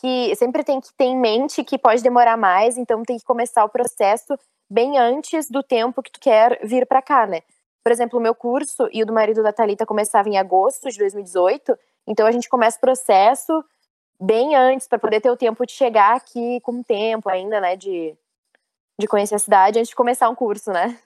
que 0.00 0.34
sempre 0.36 0.62
tem 0.62 0.80
que 0.80 0.92
ter 0.94 1.04
em 1.04 1.18
mente 1.18 1.64
que 1.64 1.76
pode 1.76 2.02
demorar 2.02 2.36
mais, 2.36 2.78
então 2.78 3.02
tem 3.02 3.18
que 3.18 3.24
começar 3.24 3.64
o 3.64 3.68
processo 3.68 4.38
bem 4.70 4.96
antes 4.98 5.50
do 5.50 5.62
tempo 5.62 6.02
que 6.02 6.12
tu 6.12 6.20
quer 6.20 6.60
vir 6.64 6.86
para 6.86 7.02
cá, 7.02 7.26
né? 7.26 7.42
Por 7.82 7.90
exemplo, 7.90 8.18
o 8.18 8.22
meu 8.22 8.34
curso 8.34 8.88
e 8.92 9.02
o 9.02 9.06
do 9.06 9.12
marido 9.12 9.42
da 9.42 9.52
Talita 9.52 9.84
começava 9.84 10.28
em 10.28 10.38
agosto 10.38 10.88
de 10.90 10.98
2018, 10.98 11.76
então 12.06 12.26
a 12.26 12.30
gente 12.30 12.48
começa 12.48 12.76
o 12.76 12.80
processo 12.80 13.64
bem 14.20 14.54
antes 14.54 14.86
para 14.86 14.98
poder 14.98 15.20
ter 15.20 15.30
o 15.30 15.36
tempo 15.36 15.66
de 15.66 15.72
chegar 15.72 16.14
aqui 16.14 16.60
com 16.60 16.82
tempo 16.82 17.28
ainda, 17.28 17.60
né, 17.60 17.74
de 17.74 18.16
de 19.00 19.09
conhecer 19.09 19.35
a 19.35 19.38
cidade 19.38 19.78
antes 19.78 19.90
de 19.90 19.97
começar 19.97 20.28
um 20.28 20.35
curso, 20.35 20.71
né? 20.71 20.99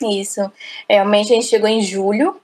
Isso. 0.00 0.40
Realmente 0.88 1.32
a 1.32 1.34
gente 1.36 1.46
chegou 1.46 1.68
em 1.68 1.82
julho 1.82 2.40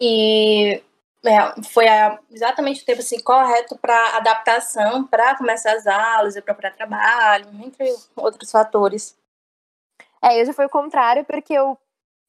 e 0.00 0.82
é, 1.24 1.62
foi 1.62 1.88
a, 1.88 2.18
exatamente 2.30 2.82
o 2.82 2.84
tempo 2.84 3.00
assim, 3.00 3.20
correto 3.20 3.76
para 3.76 4.16
adaptação, 4.16 5.04
para 5.06 5.36
começar 5.36 5.72
as 5.72 5.86
aulas 5.86 6.36
e 6.36 6.42
procurar 6.42 6.72
trabalho, 6.72 7.46
entre 7.64 7.86
outros 8.16 8.50
fatores. 8.50 9.16
É, 10.20 10.40
eu 10.40 10.46
já 10.46 10.52
foi 10.52 10.66
o 10.66 10.70
contrário, 10.70 11.24
porque 11.24 11.52
eu, 11.52 11.78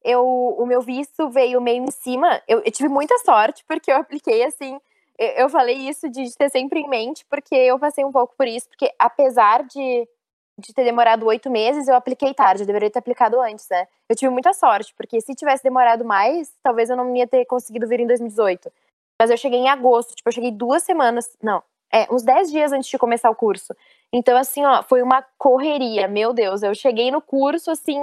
eu, 0.03 0.25
o 0.25 0.65
meu 0.65 0.81
visto 0.81 1.29
veio 1.29 1.61
meio 1.61 1.83
em 1.83 1.91
cima. 1.91 2.41
Eu, 2.47 2.59
eu 2.59 2.71
tive 2.71 2.89
muita 2.89 3.17
sorte, 3.19 3.63
porque 3.67 3.91
eu 3.91 3.97
apliquei 3.97 4.43
assim. 4.43 4.79
Eu, 5.17 5.27
eu 5.29 5.49
falei 5.49 5.77
isso 5.77 6.09
de, 6.09 6.23
de 6.23 6.35
ter 6.35 6.49
sempre 6.49 6.79
em 6.79 6.89
mente, 6.89 7.25
porque 7.29 7.55
eu 7.55 7.79
passei 7.79 8.03
um 8.03 8.11
pouco 8.11 8.35
por 8.35 8.47
isso, 8.47 8.67
porque 8.69 8.91
apesar 8.97 9.63
de 9.63 10.07
de 10.57 10.73
ter 10.73 10.83
demorado 10.83 11.25
oito 11.25 11.49
meses, 11.49 11.87
eu 11.87 11.95
apliquei 11.95 12.33
tarde, 12.33 12.63
eu 12.63 12.67
deveria 12.67 12.89
ter 12.89 12.99
aplicado 12.99 13.39
antes, 13.41 13.67
né? 13.69 13.87
Eu 14.07 14.15
tive 14.15 14.31
muita 14.31 14.53
sorte, 14.53 14.93
porque 14.95 15.19
se 15.19 15.33
tivesse 15.33 15.63
demorado 15.63 16.05
mais, 16.05 16.53
talvez 16.61 16.89
eu 16.89 16.97
não 16.97 17.15
ia 17.15 17.27
ter 17.27 17.45
conseguido 17.45 17.87
vir 17.87 17.99
em 17.99 18.07
2018. 18.07 18.71
Mas 19.19 19.29
eu 19.29 19.37
cheguei 19.37 19.59
em 19.59 19.69
agosto, 19.69 20.15
tipo, 20.15 20.29
eu 20.29 20.33
cheguei 20.33 20.51
duas 20.51 20.83
semanas, 20.83 21.35
não, 21.41 21.63
é, 21.91 22.07
uns 22.11 22.23
dez 22.23 22.51
dias 22.51 22.71
antes 22.71 22.89
de 22.89 22.97
começar 22.97 23.29
o 23.29 23.35
curso. 23.35 23.75
Então, 24.11 24.37
assim, 24.37 24.63
ó, 24.65 24.83
foi 24.83 25.01
uma 25.01 25.23
correria, 25.37 26.07
meu 26.07 26.33
Deus, 26.33 26.61
eu 26.61 26.75
cheguei 26.75 27.09
no 27.09 27.21
curso, 27.21 27.71
assim, 27.71 27.99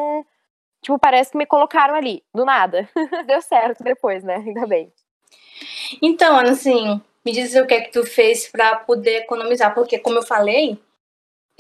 tipo, 0.83 0.99
parece 0.99 1.33
que 1.33 1.39
me 1.39 1.47
colocaram 1.47 1.95
ali, 1.95 2.23
do 2.35 2.45
nada. 2.45 2.89
Deu 3.27 3.41
certo 3.43 3.85
depois, 3.85 4.25
né? 4.25 4.37
Ainda 4.37 4.67
bem. 4.67 4.93
Então, 6.03 6.37
assim, 6.37 7.01
me 7.25 7.33
diz 7.33 7.55
o 7.55 7.67
que 7.67 7.75
é 7.75 7.81
que 7.81 7.93
tu 7.93 8.05
fez 8.05 8.49
para 8.49 8.77
poder 8.77 9.19
economizar, 9.19 9.75
porque 9.75 9.99
como 9.99 10.19
eu 10.19 10.23
falei, 10.23 10.79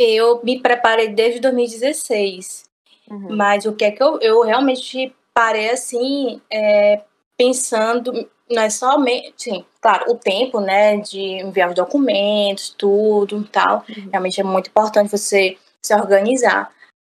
eu 0.02 0.40
me 0.42 0.61
preparei 0.61 1.09
desde 1.09 1.40
2016. 1.40 2.64
Uhum. 3.11 3.37
Mas 3.37 3.64
o 3.64 3.73
que 3.73 3.85
é 3.85 3.90
que 3.90 4.02
eu, 4.02 4.19
eu 4.21 4.42
realmente 4.42 5.14
parei 5.35 5.71
assim, 5.71 6.40
é, 6.50 7.00
pensando, 7.37 8.28
não 8.50 8.62
é 8.62 8.71
somente, 8.71 9.33
sim, 9.37 9.64
claro, 9.80 10.12
o 10.12 10.14
tempo, 10.16 10.61
né, 10.61 10.97
de 10.99 11.21
enviar 11.21 11.69
os 11.69 11.75
documentos, 11.75 12.75
tudo 12.76 13.42
tal. 13.45 13.85
Uhum. 13.88 14.09
Realmente 14.11 14.40
é 14.40 14.45
muito 14.45 14.69
importante 14.69 15.11
você 15.11 15.57
se 15.83 15.95
organizar. 15.95 16.71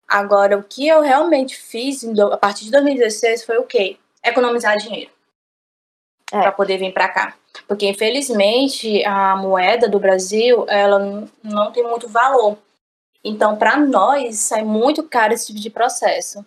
Agora, 0.08 0.58
o 0.58 0.63
que 0.63 0.88
eu 0.88 1.01
realmente 1.01 1.56
fiz 1.58 2.04
a 2.04 2.38
partir 2.38 2.65
de 2.65 2.72
2016 2.72 3.44
foi 3.44 3.58
o 3.58 3.63
quê? 3.63 3.98
Economizar 4.24 4.77
dinheiro. 4.77 5.12
É. 6.32 6.42
Para 6.42 6.51
poder 6.51 6.77
vir 6.77 6.94
para 6.94 7.10
cá. 7.10 7.36
Porque, 7.68 7.88
infelizmente, 7.88 9.04
a 9.06 9.36
moeda 9.36 9.88
do 9.88 10.00
Brasil, 10.00 10.65
ela 10.68 11.27
não 11.44 11.72
tem 11.72 11.84
muito 11.84 12.08
valor. 12.08 12.58
Então, 13.27 13.58
para 13.58 13.75
nós, 13.75 14.38
sai 14.38 14.63
muito 14.63 15.01
caro 15.01 15.34
esse 15.34 15.48
tipo 15.48 15.60
de 15.60 15.72
processo. 15.72 16.46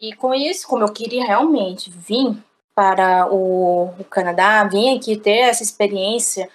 E 0.00 0.14
com 0.14 0.34
isso, 0.34 0.66
como 0.66 0.82
eu 0.82 0.90
queria 0.90 1.22
realmente 1.22 1.90
vir 1.90 2.34
para 2.74 3.30
o, 3.30 3.90
o 3.98 4.04
Canadá, 4.04 4.64
vir 4.64 4.96
aqui 4.96 5.16
ter 5.18 5.40
essa 5.40 5.62
experiência 5.62 6.48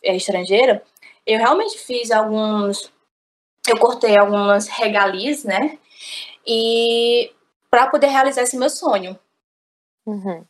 é, 0.00 0.14
estrangeira, 0.14 0.80
eu 1.26 1.40
realmente 1.40 1.76
fiz 1.76 2.12
alguns. 2.12 2.92
Eu 3.68 3.76
cortei 3.80 4.16
algumas 4.16 4.68
regalias, 4.68 5.42
né? 5.42 5.76
E 6.46 7.32
para 7.68 7.88
poder 7.88 8.06
realizar 8.06 8.42
esse 8.42 8.56
meu 8.56 8.70
sonho. 8.70 9.18
Uhum. 10.06 10.44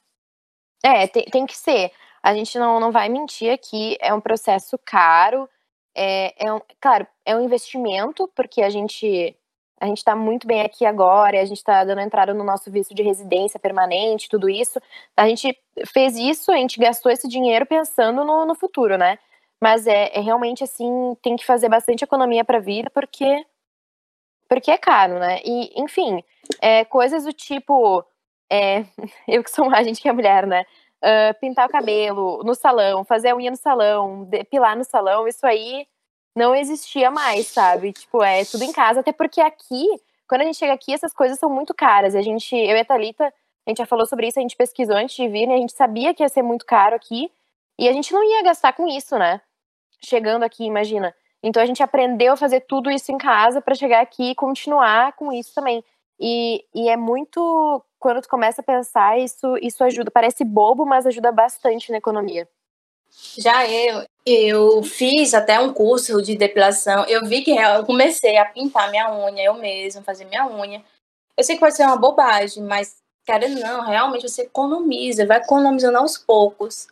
É, 0.85 1.07
tem, 1.07 1.25
tem 1.25 1.47
que 1.47 1.57
ser. 1.57 1.91
A 2.23 2.35
gente 2.35 2.59
não, 2.59 2.79
não 2.79 2.93
vai 2.93 3.09
mentir 3.09 3.51
aqui, 3.51 3.97
é 4.01 4.13
um 4.13 4.21
processo 4.21 4.79
caro 4.85 5.49
é, 5.97 6.47
é 6.47 6.53
um, 6.53 6.61
claro, 6.81 7.07
é 7.25 7.35
um 7.35 7.41
investimento, 7.43 8.31
porque 8.35 8.63
a 8.63 8.71
gente 8.71 9.37
a 9.79 9.87
gente 9.87 9.99
está 9.99 10.17
muito 10.17 10.47
bem 10.47 10.63
aqui 10.63 10.87
agora, 10.87 11.41
a 11.41 11.45
gente 11.45 11.59
está 11.59 11.85
dando 11.85 12.01
entrada 12.01 12.33
no 12.33 12.43
nosso 12.43 12.71
visto 12.71 12.95
de 12.95 13.03
residência 13.03 13.61
permanente, 13.61 14.29
tudo 14.29 14.49
isso. 14.49 14.81
A 15.15 15.29
gente 15.29 15.55
fez 15.93 16.17
isso, 16.17 16.51
a 16.51 16.57
gente 16.57 16.81
gastou 16.81 17.13
esse 17.13 17.29
dinheiro 17.29 17.67
pensando 17.67 18.25
no, 18.25 18.47
no 18.47 18.55
futuro, 18.55 18.97
né? 18.97 19.19
Mas 19.61 19.87
é, 19.87 20.11
é, 20.17 20.21
realmente 20.21 20.65
assim, 20.65 21.15
tem 21.23 21.37
que 21.37 21.45
fazer 21.45 21.69
bastante 21.69 22.05
economia 22.05 22.45
para 22.45 22.59
vir, 22.59 22.91
porque 22.91 23.45
porque 24.49 24.71
é 24.71 24.79
caro, 24.79 25.19
né? 25.19 25.41
E, 25.45 25.73
enfim, 25.81 26.23
é, 26.61 26.85
coisas 26.85 27.25
do 27.25 27.33
tipo. 27.33 28.05
É, 28.51 28.85
eu 29.29 29.43
que 29.43 29.51
sou 29.51 29.69
a 29.75 29.83
gente 29.83 30.01
que 30.01 30.09
é 30.09 30.13
mulher, 30.13 30.47
né? 30.47 30.65
Uh, 31.03 31.39
pintar 31.41 31.67
o 31.67 31.71
cabelo 31.71 32.43
no 32.45 32.55
salão, 32.55 33.05
fazer 33.05 33.31
a 33.31 33.37
unha 33.37 33.51
no 33.51 33.57
salão, 33.57 34.25
depilar 34.25 34.77
no 34.77 34.85
salão, 34.85 35.27
isso 35.27 35.47
aí 35.47 35.87
não 36.35 36.55
existia 36.55 37.11
mais, 37.11 37.49
sabe? 37.49 37.93
Tipo, 37.93 38.23
é 38.23 38.45
tudo 38.45 38.65
em 38.65 38.73
casa, 38.73 39.01
até 39.01 39.13
porque 39.13 39.41
aqui, 39.41 39.87
quando 40.29 40.43
a 40.43 40.45
gente 40.45 40.59
chega 40.59 40.73
aqui, 40.73 40.93
essas 40.93 41.15
coisas 41.15 41.39
são 41.39 41.49
muito 41.49 41.75
caras. 41.75 42.15
A 42.15 42.23
gente, 42.23 42.55
eu 42.55 42.77
e 42.77 42.81
a 42.81 42.85
Thalita, 42.85 43.33
a 43.67 43.71
gente 43.71 43.79
já 43.79 43.87
falou 43.87 44.07
sobre 44.07 44.29
isso, 44.29 44.39
a 44.39 44.43
gente 44.43 44.57
pesquisou 44.57 44.97
antes 44.97 45.17
de 45.17 45.29
vir, 45.29 45.47
né? 45.47 45.55
A 45.55 45.59
gente 45.59 45.73
sabia 45.73 46.15
que 46.15 46.23
ia 46.23 46.29
ser 46.29 46.43
muito 46.43 46.67
caro 46.67 46.95
aqui, 46.95 47.31
e 47.79 47.89
a 47.89 47.93
gente 47.93 48.13
não 48.13 48.23
ia 48.25 48.43
gastar 48.43 48.73
com 48.73 48.87
isso, 48.87 49.19
né? 49.19 49.41
Chegando 50.01 50.43
aqui, 50.43 50.65
imagina. 50.65 51.15
Então 51.43 51.63
a 51.63 51.67
gente 51.67 51.83
aprendeu 51.83 52.33
a 52.33 52.37
fazer 52.37 52.61
tudo 52.63 52.91
isso 52.91 53.13
em 53.13 53.19
casa 53.19 53.61
para 53.61 53.75
chegar 53.75 54.01
aqui 54.01 54.31
e 54.31 54.35
continuar 54.35 55.13
com 55.13 55.33
isso 55.33 55.55
também. 55.55 55.85
E, 56.19 56.65
e 56.75 56.89
é 56.89 56.97
muito. 56.97 57.85
Quando 57.99 58.23
tu 58.23 58.29
começa 58.29 58.61
a 58.61 58.65
pensar, 58.65 59.19
isso, 59.19 59.57
isso 59.63 59.83
ajuda. 59.83 60.11
Parece 60.11 60.45
bobo, 60.45 60.85
mas 60.85 61.07
ajuda 61.07 61.33
bastante 61.33 61.91
na 61.91 61.99
economia. 61.99 62.49
Já 63.39 63.67
eu, 63.67 64.07
eu 64.25 64.83
fiz 64.83 65.33
até 65.33 65.59
um 65.59 65.73
curso 65.73 66.21
de 66.21 66.37
depilação. 66.37 67.05
Eu 67.07 67.25
vi 67.25 67.43
que 67.43 67.53
eu 67.53 67.85
comecei 67.87 68.37
a 68.37 68.45
pintar 68.45 68.91
minha 68.91 69.11
unha 69.13 69.45
eu 69.45 69.55
mesma, 69.55 70.03
fazer 70.03 70.25
minha 70.27 70.47
unha. 70.47 70.85
Eu 71.37 71.45
sei 71.45 71.57
que 71.57 71.61
pode 71.61 71.77
ser 71.77 71.85
uma 71.85 71.97
bobagem, 71.97 72.63
mas, 72.63 72.97
cara, 73.27 73.49
não, 73.49 73.83
realmente 73.83 74.29
você 74.29 74.43
economiza, 74.43 75.27
vai 75.27 75.39
economizando 75.39 75.99
aos 75.99 76.19
poucos. 76.19 76.89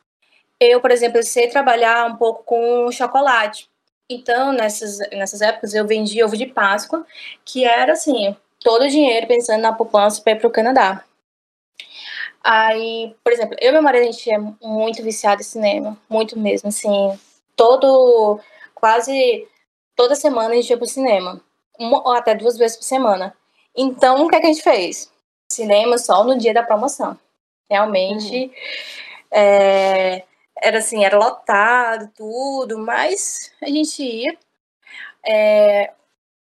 Eu, 0.61 0.81
por 0.81 0.91
exemplo, 0.91 1.19
eu 1.19 1.23
sei 1.23 1.49
trabalhar 1.49 2.07
um 2.07 2.17
pouco 2.17 2.43
com 2.45 2.91
chocolate. 2.93 3.69
Então, 4.09 4.53
nessas, 4.53 4.99
nessas 5.11 5.41
épocas, 5.41 5.75
eu 5.75 5.87
vendia 5.87 6.27
ovo 6.27 6.37
de 6.37 6.47
Páscoa, 6.47 7.07
que 7.45 7.65
era 7.65 7.95
assim, 7.95 8.37
todo 8.65 8.83
o 8.83 8.89
dinheiro 8.89 9.29
pensando 9.29 9.61
na 9.61 9.75
poupança 9.75 10.21
para 10.21 10.33
ir 10.33 10.41
para 10.41 10.49
o 10.49 10.51
Canadá. 10.51 11.05
Aí, 12.43 13.15
por 13.23 13.33
exemplo, 13.33 13.57
eu 13.61 13.71
e 13.71 13.73
meu 13.73 13.83
marido, 13.83 14.03
a 14.03 14.11
gente 14.11 14.31
é 14.31 14.39
muito 14.39 15.03
viciado 15.03 15.41
em 15.41 15.45
cinema, 15.45 15.97
muito 16.09 16.39
mesmo, 16.39 16.69
assim, 16.69 17.19
todo, 17.55 18.41
quase 18.75 19.47
toda 19.95 20.15
semana 20.15 20.51
a 20.53 20.57
gente 20.57 20.71
ia 20.71 20.77
pro 20.77 20.87
cinema, 20.87 21.41
uma, 21.79 22.03
ou 22.07 22.13
até 22.13 22.35
duas 22.35 22.57
vezes 22.57 22.77
por 22.77 22.85
semana. 22.85 23.35
Então, 23.77 24.25
o 24.25 24.29
que, 24.29 24.37
é 24.37 24.41
que 24.41 24.47
a 24.47 24.53
gente 24.53 24.63
fez? 24.63 25.11
Cinema 25.51 25.99
só 25.99 26.25
no 26.25 26.37
dia 26.39 26.53
da 26.53 26.63
promoção. 26.63 27.19
Realmente, 27.71 28.45
uhum. 28.45 28.51
é, 29.31 30.25
era 30.61 30.79
assim, 30.79 31.05
era 31.05 31.19
lotado, 31.19 32.11
tudo, 32.15 32.79
mas 32.79 33.53
a 33.63 33.67
gente 33.67 34.03
ia. 34.03 34.37
É, 35.27 35.93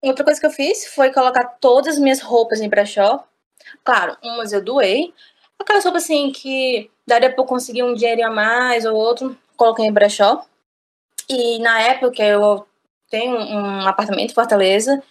Outra 0.08 0.24
coisa 0.24 0.40
que 0.40 0.46
eu 0.46 0.50
fiz 0.50 0.86
foi 0.94 1.12
colocar 1.12 1.44
todas 1.60 1.94
as 1.94 2.00
minhas 2.00 2.20
roupas 2.20 2.60
em 2.60 2.68
brechó. 2.68 3.24
Claro, 3.82 4.16
umas 4.22 4.52
eu 4.52 4.62
doei. 4.62 5.14
Aquelas 5.58 5.84
roupas 5.84 6.04
assim 6.04 6.30
que 6.30 6.90
daria 7.06 7.32
pra 7.32 7.42
eu 7.42 7.46
conseguir 7.46 7.82
um 7.82 7.94
dinheiro 7.94 8.24
a 8.26 8.30
mais 8.30 8.84
ou 8.84 8.94
outro, 8.94 9.36
coloquei 9.56 9.86
em 9.86 9.92
brechó. 9.92 10.44
E 11.28 11.58
na 11.60 11.80
época 11.80 12.22
eu 12.22 12.66
tenho 13.08 13.36
um 13.36 13.86
apartamento 13.86 14.30
em 14.30 14.34
Fortaleza. 14.34 15.02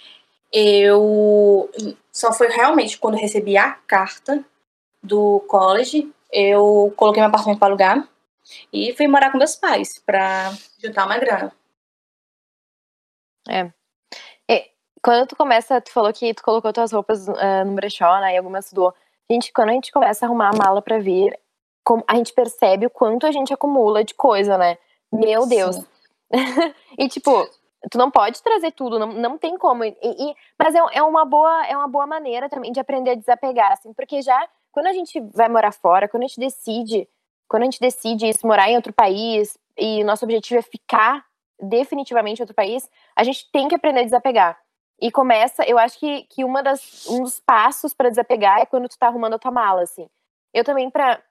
Eu 0.52 1.72
só 2.12 2.32
foi 2.32 2.48
realmente 2.50 2.98
quando 3.00 3.18
recebi 3.18 3.58
a 3.58 3.72
carta 3.72 4.46
do 5.02 5.40
college, 5.48 6.14
eu 6.32 6.94
coloquei 6.96 7.22
meu 7.22 7.30
apartamento 7.30 7.60
para 7.60 7.68
alugar 7.70 8.08
e 8.72 8.94
fui 8.94 9.08
morar 9.08 9.32
com 9.32 9.38
meus 9.38 9.56
pais 9.56 10.00
para 10.06 10.54
juntar 10.80 11.06
uma 11.06 11.18
grana. 11.18 11.52
É, 13.50 13.72
quando 15.04 15.28
tu 15.28 15.36
começa, 15.36 15.82
tu 15.82 15.92
falou 15.92 16.14
que 16.14 16.34
tu 16.34 16.42
colocou 16.42 16.72
tuas 16.72 16.94
roupas 16.94 17.28
uh, 17.28 17.66
no 17.66 17.74
brechó, 17.74 18.20
né? 18.22 18.34
E 18.34 18.38
algumas 18.38 18.70
tu 18.70 18.76
doou. 18.76 18.94
Gente, 19.30 19.52
quando 19.52 19.70
a 19.70 19.74
gente 19.74 19.92
começa 19.92 20.26
a 20.26 20.28
arrumar 20.28 20.50
a 20.50 20.58
mala 20.58 20.82
pra 20.82 20.98
vir, 20.98 21.38
a 22.08 22.16
gente 22.16 22.34
percebe 22.34 22.86
o 22.86 22.90
quanto 22.90 23.28
a 23.28 23.32
gente 23.32 23.54
acumula 23.54 24.04
de 24.04 24.14
coisa, 24.14 24.58
né? 24.58 24.78
Meu 25.12 25.46
Deus. 25.46 25.78
e 26.98 27.10
tipo, 27.10 27.46
tu 27.92 27.98
não 27.98 28.10
pode 28.10 28.42
trazer 28.42 28.72
tudo, 28.72 28.98
não, 28.98 29.08
não 29.08 29.38
tem 29.38 29.58
como. 29.58 29.84
E, 29.84 29.96
e, 30.02 30.36
mas 30.58 30.74
é, 30.74 30.80
é, 30.94 31.04
uma 31.04 31.26
boa, 31.26 31.66
é 31.68 31.76
uma 31.76 31.88
boa 31.88 32.08
maneira 32.08 32.48
também 32.48 32.72
de 32.72 32.80
aprender 32.80 33.12
a 33.12 33.16
desapegar, 33.16 33.74
assim, 33.74 33.94
porque 33.94 34.22
já 34.22 34.48
quando 34.72 34.88
a 34.88 34.94
gente 34.94 35.20
vai 35.36 35.50
morar 35.50 35.72
fora, 35.72 36.08
quando 36.08 36.24
a 36.24 36.28
gente 36.28 36.40
decide, 36.40 37.08
quando 37.48 37.64
a 37.64 37.66
gente 37.66 37.80
decide 37.80 38.30
isso, 38.30 38.48
morar 38.48 38.70
em 38.70 38.76
outro 38.76 38.94
país, 38.94 39.58
e 39.78 40.04
nosso 40.04 40.26
objetivo 40.26 40.60
é 40.60 40.64
ficar 40.64 41.24
definitivamente 41.60 42.40
em 42.40 42.44
outro 42.44 42.56
país, 42.56 42.90
a 43.16 43.24
gente 43.24 43.52
tem 43.52 43.68
que 43.68 43.76
aprender 43.76 44.00
a 44.00 44.04
desapegar. 44.04 44.58
E 45.02 45.12
começa, 45.12 45.64
eu 45.68 45.78
acho 45.78 46.00
que, 46.00 46.24
que 46.30 46.44
uma 46.44 46.62
das, 46.64 47.06
um 47.08 47.24
dos 47.24 47.40
passos 47.40 47.94
para 47.94 48.10
desapegar 48.10 48.60
é 48.60 48.66
quando 48.66 48.88
tu 48.88 48.98
tá 48.98 49.08
arrumando 49.08 49.34
a 49.34 49.40
tua 49.40 49.52
mala, 49.52 49.84
assim. 49.84 50.08
Eu 50.54 50.64
também, 50.64 50.90
para 50.90 51.22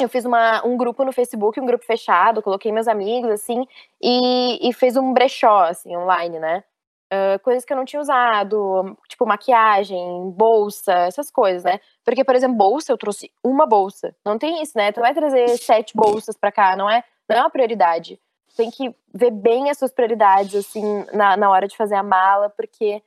eu 0.00 0.08
fiz 0.08 0.24
uma, 0.24 0.64
um 0.64 0.76
grupo 0.76 1.04
no 1.04 1.12
Facebook, 1.12 1.60
um 1.60 1.66
grupo 1.66 1.84
fechado, 1.84 2.42
coloquei 2.42 2.70
meus 2.70 2.86
amigos, 2.86 3.30
assim, 3.30 3.66
e, 4.00 4.68
e 4.68 4.72
fez 4.72 4.96
um 4.96 5.12
brechó, 5.12 5.64
assim, 5.64 5.96
online, 5.96 6.38
né? 6.38 6.62
Uh, 7.12 7.42
coisas 7.42 7.64
que 7.64 7.72
eu 7.72 7.76
não 7.76 7.86
tinha 7.86 8.00
usado, 8.00 8.96
tipo 9.08 9.26
maquiagem, 9.26 10.30
bolsa, 10.36 10.92
essas 10.92 11.30
coisas, 11.30 11.64
né? 11.64 11.80
Porque, 12.04 12.22
por 12.22 12.34
exemplo, 12.34 12.56
bolsa, 12.56 12.92
eu 12.92 12.98
trouxe 12.98 13.32
uma 13.42 13.66
bolsa. 13.66 14.14
Não 14.24 14.38
tem 14.38 14.62
isso, 14.62 14.72
né? 14.76 14.92
Tu 14.92 15.00
vai 15.00 15.14
trazer 15.14 15.48
sete 15.58 15.94
bolsas 15.96 16.36
pra 16.38 16.52
cá, 16.52 16.76
não 16.76 16.88
é, 16.88 17.02
não 17.28 17.38
é 17.38 17.40
uma 17.40 17.50
prioridade. 17.50 18.20
Tem 18.58 18.72
que 18.72 18.92
ver 19.14 19.30
bem 19.30 19.70
as 19.70 19.78
suas 19.78 19.92
prioridades, 19.92 20.66
assim, 20.66 21.06
na, 21.12 21.36
na 21.36 21.48
hora 21.48 21.68
de 21.68 21.76
fazer 21.76 21.94
a 21.94 22.02
mala, 22.02 22.50
porque 22.50 23.00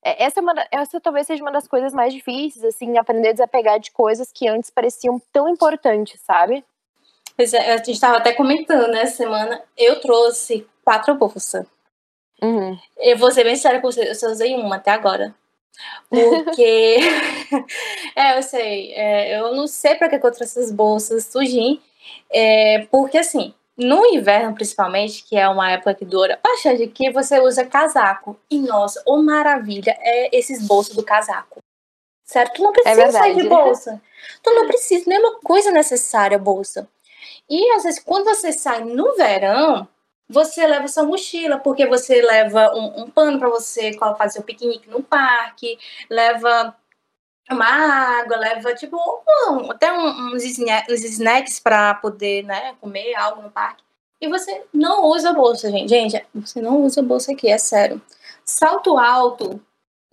é, 0.00 0.24
essa, 0.24 0.38
é 0.38 0.42
uma, 0.42 0.54
essa 0.70 1.00
talvez 1.00 1.26
seja 1.26 1.42
uma 1.42 1.50
das 1.50 1.66
coisas 1.66 1.92
mais 1.92 2.14
difíceis, 2.14 2.64
assim, 2.64 2.96
aprender 2.96 3.30
a 3.30 3.32
desapegar 3.32 3.80
de 3.80 3.90
coisas 3.90 4.30
que 4.30 4.46
antes 4.46 4.70
pareciam 4.70 5.20
tão 5.32 5.48
importantes, 5.48 6.20
sabe? 6.20 6.64
Pois 7.36 7.52
é, 7.52 7.72
a 7.72 7.78
gente 7.78 7.90
estava 7.90 8.18
até 8.18 8.32
comentando, 8.32 8.92
né, 8.92 9.06
semana, 9.06 9.60
eu 9.76 10.00
trouxe 10.00 10.64
quatro 10.84 11.16
bolsas. 11.16 11.66
Uhum. 12.40 12.78
Eu 12.98 13.18
vou 13.18 13.32
ser 13.32 13.42
bem 13.42 13.56
séria 13.56 13.80
com 13.80 13.90
você, 13.90 14.08
eu 14.08 14.14
só 14.14 14.28
usei 14.28 14.54
uma 14.54 14.76
até 14.76 14.92
agora. 14.92 15.34
Porque. 16.08 16.98
é, 18.14 18.38
eu 18.38 18.42
sei. 18.42 18.92
É, 18.94 19.40
eu 19.40 19.54
não 19.54 19.66
sei 19.66 19.94
para 19.94 20.08
que 20.08 20.14
eu 20.14 20.20
trouxe 20.20 20.42
essas 20.42 20.70
bolsas 20.70 21.24
sujinho. 21.24 21.80
É, 22.30 22.86
porque, 22.90 23.18
assim, 23.18 23.54
no 23.76 24.04
inverno, 24.06 24.54
principalmente, 24.54 25.24
que 25.24 25.36
é 25.36 25.48
uma 25.48 25.70
época 25.70 25.94
que 25.94 26.04
dura 26.04 26.38
bastante, 26.42 26.86
que 26.88 27.10
você 27.10 27.40
usa 27.40 27.64
casaco. 27.64 28.38
E 28.50 28.58
nossa, 28.58 29.02
o 29.06 29.22
maravilha 29.22 29.96
é 30.00 30.36
esses 30.36 30.66
bolsos 30.66 30.94
do 30.94 31.02
casaco. 31.02 31.60
Certo? 32.24 32.54
Tu 32.54 32.62
não 32.62 32.72
precisa 32.72 33.02
é 33.02 33.12
sair 33.12 33.36
de 33.36 33.48
bolsa. 33.48 34.00
Tu 34.42 34.50
não 34.54 34.66
precisa, 34.68 35.04
nenhuma 35.06 35.40
coisa 35.40 35.70
necessária 35.70 36.38
bolsa. 36.38 36.88
E 37.48 37.70
às 37.72 37.82
vezes, 37.84 38.02
quando 38.02 38.24
você 38.24 38.52
sai 38.52 38.84
no 38.84 39.14
verão, 39.16 39.88
você 40.28 40.66
leva 40.66 40.88
sua 40.88 41.02
mochila, 41.04 41.58
porque 41.58 41.86
você 41.86 42.22
leva 42.22 42.72
um, 42.74 43.02
um 43.02 43.10
pano 43.10 43.38
para 43.38 43.48
você 43.48 43.92
fazer 43.94 44.34
seu 44.34 44.42
piquenique 44.42 44.88
no 44.88 45.02
parque, 45.02 45.78
leva 46.08 46.74
uma 47.52 48.20
água, 48.20 48.36
leva 48.36 48.74
tipo 48.74 48.96
um, 48.96 49.70
até 49.70 49.92
uns, 49.92 50.34
uns 50.34 51.04
snacks 51.04 51.60
para 51.60 51.94
poder 51.94 52.44
né, 52.44 52.74
comer 52.80 53.14
algo 53.14 53.42
no 53.42 53.50
parque. 53.50 53.82
E 54.20 54.28
você 54.28 54.64
não 54.72 55.04
usa 55.04 55.32
bolsa, 55.32 55.70
gente. 55.70 55.88
Gente, 55.88 56.24
você 56.34 56.60
não 56.60 56.82
usa 56.82 57.02
bolsa 57.02 57.32
aqui, 57.32 57.48
é 57.48 57.58
sério. 57.58 58.00
Salto 58.44 58.96
alto, 58.96 59.60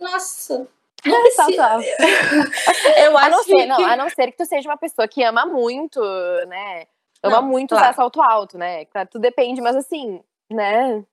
nossa. 0.00 0.66
Não 1.04 1.30
salto 1.32 1.60
alto. 1.60 1.86
Eu 2.96 3.16
acho 3.16 3.26
a 3.26 3.30
não 3.30 3.44
ser, 3.44 3.56
que... 3.56 3.66
não, 3.66 3.84
a 3.84 3.96
não 3.96 4.10
ser 4.10 4.30
que 4.32 4.36
tu 4.38 4.46
seja 4.46 4.68
uma 4.68 4.76
pessoa 4.76 5.06
que 5.06 5.22
ama 5.22 5.46
muito, 5.46 6.00
né? 6.48 6.86
Ama 7.22 7.40
não, 7.40 7.48
muito 7.48 7.70
claro. 7.70 7.84
usar 7.84 7.94
salto 7.94 8.22
alto, 8.22 8.58
né? 8.58 8.86
Claro, 8.86 9.08
tudo 9.10 9.22
depende, 9.22 9.60
mas 9.60 9.76
assim, 9.76 10.20
né? 10.50 11.04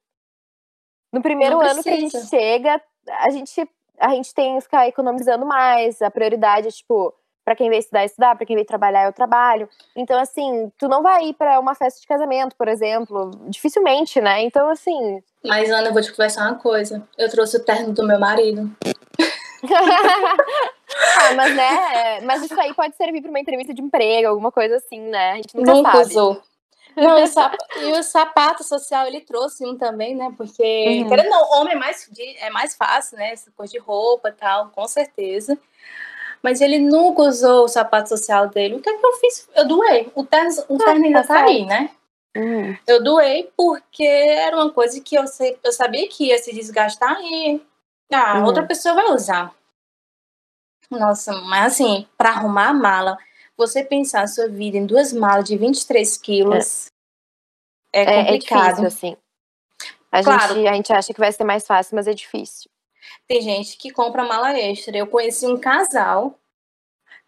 No 1.12 1.22
primeiro 1.22 1.60
ano 1.60 1.84
que 1.84 1.90
a 1.90 2.00
gente 2.00 2.20
chega, 2.28 2.82
a 3.10 3.30
gente 3.30 3.70
a 4.00 4.10
gente 4.10 4.34
tem 4.34 4.56
que 4.56 4.62
ficar 4.62 4.88
economizando 4.88 5.46
mais. 5.46 6.02
A 6.02 6.12
prioridade 6.12 6.68
é, 6.68 6.72
tipo, 6.72 7.14
para 7.48 7.56
quem 7.56 7.70
veio 7.70 7.80
estudar, 7.80 8.04
estudar, 8.04 8.36
para 8.36 8.46
quem 8.46 8.58
veio 8.58 8.68
trabalhar, 8.68 9.04
é 9.04 9.10
o 9.10 9.14
trabalho. 9.14 9.70
Então, 9.96 10.20
assim, 10.20 10.70
tu 10.78 10.88
não 10.88 11.02
vai 11.02 11.28
ir 11.28 11.34
para 11.34 11.60
uma 11.60 11.74
festa 11.74 12.02
de 12.02 12.06
casamento, 12.06 12.56
por 12.58 12.68
exemplo, 12.68 13.32
dificilmente, 13.48 14.20
né? 14.20 14.42
Então, 14.42 14.70
assim. 14.70 15.22
Mas, 15.46 15.70
Ana, 15.70 15.88
eu 15.88 15.94
vou 15.94 16.02
te 16.02 16.12
conversar 16.12 16.44
uma 16.44 16.60
coisa. 16.60 17.08
Eu 17.18 17.30
trouxe 17.30 17.56
o 17.56 17.64
terno 17.64 17.94
do 17.94 18.06
meu 18.06 18.20
marido. 18.20 18.70
ah, 19.64 21.34
mas 21.36 21.56
né, 21.56 22.22
mas 22.22 22.44
isso 22.44 22.60
aí 22.60 22.74
pode 22.74 22.96
servir 22.96 23.22
para 23.22 23.30
uma 23.30 23.40
entrevista 23.40 23.74
de 23.74 23.82
emprego, 23.82 24.28
alguma 24.28 24.52
coisa 24.52 24.76
assim, 24.76 25.00
né? 25.00 25.32
A 25.32 25.36
gente 25.36 25.56
nunca, 25.56 25.74
nunca 25.74 25.92
sabe. 25.92 26.04
usou. 26.04 26.42
Não, 26.98 27.20
e, 27.20 27.28
sap... 27.28 27.54
e, 27.78 27.92
o 27.94 28.04
sapato 28.04 28.64
social 28.64 29.06
ele 29.06 29.22
trouxe 29.22 29.64
um 29.66 29.78
também, 29.78 30.16
né? 30.16 30.34
Porque, 30.36 31.02
uhum. 31.04 31.08
querendo 31.08 31.30
não, 31.30 31.52
homem 31.52 31.76
é 31.76 31.78
mais, 31.78 32.10
é 32.40 32.50
mais 32.50 32.76
fácil, 32.76 33.18
né? 33.18 33.32
Essa 33.32 33.52
coisa 33.52 33.72
de 33.72 33.78
roupa 33.78 34.30
e 34.30 34.34
tal, 34.34 34.70
com 34.70 34.88
certeza. 34.88 35.58
Mas 36.42 36.60
ele 36.60 36.80
nunca 36.80 37.22
usou 37.22 37.66
o 37.66 37.68
sapato 37.68 38.10
social 38.10 38.48
dele. 38.50 38.76
O 38.76 38.82
que 38.82 38.90
é 38.90 38.98
que 38.98 39.06
eu 39.06 39.14
fiz? 39.14 39.50
Eu 39.56 39.68
doei. 39.68 40.12
O 40.16 40.26
terno, 40.26 40.50
o 40.70 40.76
ah, 40.76 40.86
terno 40.86 41.06
ainda 41.06 41.22
tá, 41.22 41.36
tá 41.36 41.44
aí, 41.46 41.66
né? 41.66 41.92
Uhum. 42.36 42.78
Eu 42.86 43.04
doei 43.04 43.52
porque 43.56 44.06
era 44.06 44.56
uma 44.56 44.72
coisa 44.72 45.00
que 45.02 45.16
eu, 45.16 45.28
sei, 45.28 45.58
eu 45.64 45.72
sabia 45.72 46.08
que 46.08 46.28
ia 46.28 46.38
se 46.38 46.54
desgastar 46.54 47.18
e 47.22 47.62
ah, 48.12 48.40
uhum. 48.40 48.46
outra 48.46 48.66
pessoa 48.66 48.96
vai 48.96 49.12
usar. 49.12 49.54
Nossa, 50.90 51.34
mas 51.42 51.74
assim, 51.74 52.08
para 52.18 52.30
arrumar 52.30 52.70
a 52.70 52.74
mala, 52.74 53.18
você 53.58 53.84
pensar 53.84 54.22
a 54.22 54.28
sua 54.28 54.48
vida 54.48 54.78
em 54.78 54.86
duas 54.86 55.12
malas 55.12 55.46
de 55.46 55.58
23 55.58 56.17
quilos 56.17 56.88
é, 57.93 58.02
é, 58.02 58.20
é 58.20 58.26
complicado. 58.26 58.86
É 58.86 58.88
difícil, 58.88 58.88
assim. 58.88 59.17
A, 60.12 60.24
claro. 60.24 60.56
gente, 60.56 60.67
a 60.67 60.74
gente 60.74 60.93
acha 60.93 61.13
que 61.13 61.20
vai 61.20 61.32
ser 61.32 61.43
mais 61.43 61.65
fácil, 61.65 61.96
mas 61.96 62.08
é 62.08 62.13
difícil. 62.13 62.70
Tem 63.28 63.41
gente 63.41 63.78
que 63.78 63.91
compra 63.91 64.24
mala 64.24 64.58
extra. 64.58 64.98
Eu 64.98 65.08
conheci 65.08 65.46
um 65.46 65.58
casal 65.58 66.38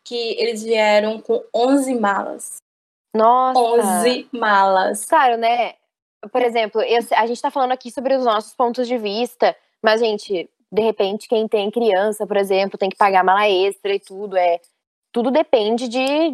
que 0.03 0.35
eles 0.39 0.63
vieram 0.63 1.21
com 1.21 1.43
11 1.53 1.95
malas. 1.95 2.57
Nossa! 3.15 3.59
11 3.59 4.29
malas. 4.31 5.05
Claro, 5.05 5.37
né? 5.37 5.73
Por 6.31 6.41
exemplo, 6.41 6.81
eu, 6.81 6.99
a 7.15 7.25
gente 7.27 7.41
tá 7.41 7.49
falando 7.49 7.71
aqui 7.71 7.91
sobre 7.91 8.15
os 8.15 8.23
nossos 8.23 8.53
pontos 8.53 8.87
de 8.87 8.97
vista, 8.97 9.55
mas, 9.81 10.01
gente, 10.01 10.49
de 10.71 10.81
repente, 10.81 11.27
quem 11.27 11.47
tem 11.47 11.71
criança, 11.71 12.27
por 12.27 12.37
exemplo, 12.37 12.77
tem 12.77 12.89
que 12.89 12.97
pagar 12.97 13.23
mala 13.23 13.49
extra 13.49 13.93
e 13.93 13.99
tudo, 13.99 14.37
é 14.37 14.59
tudo 15.11 15.31
depende 15.31 15.87
de, 15.87 16.31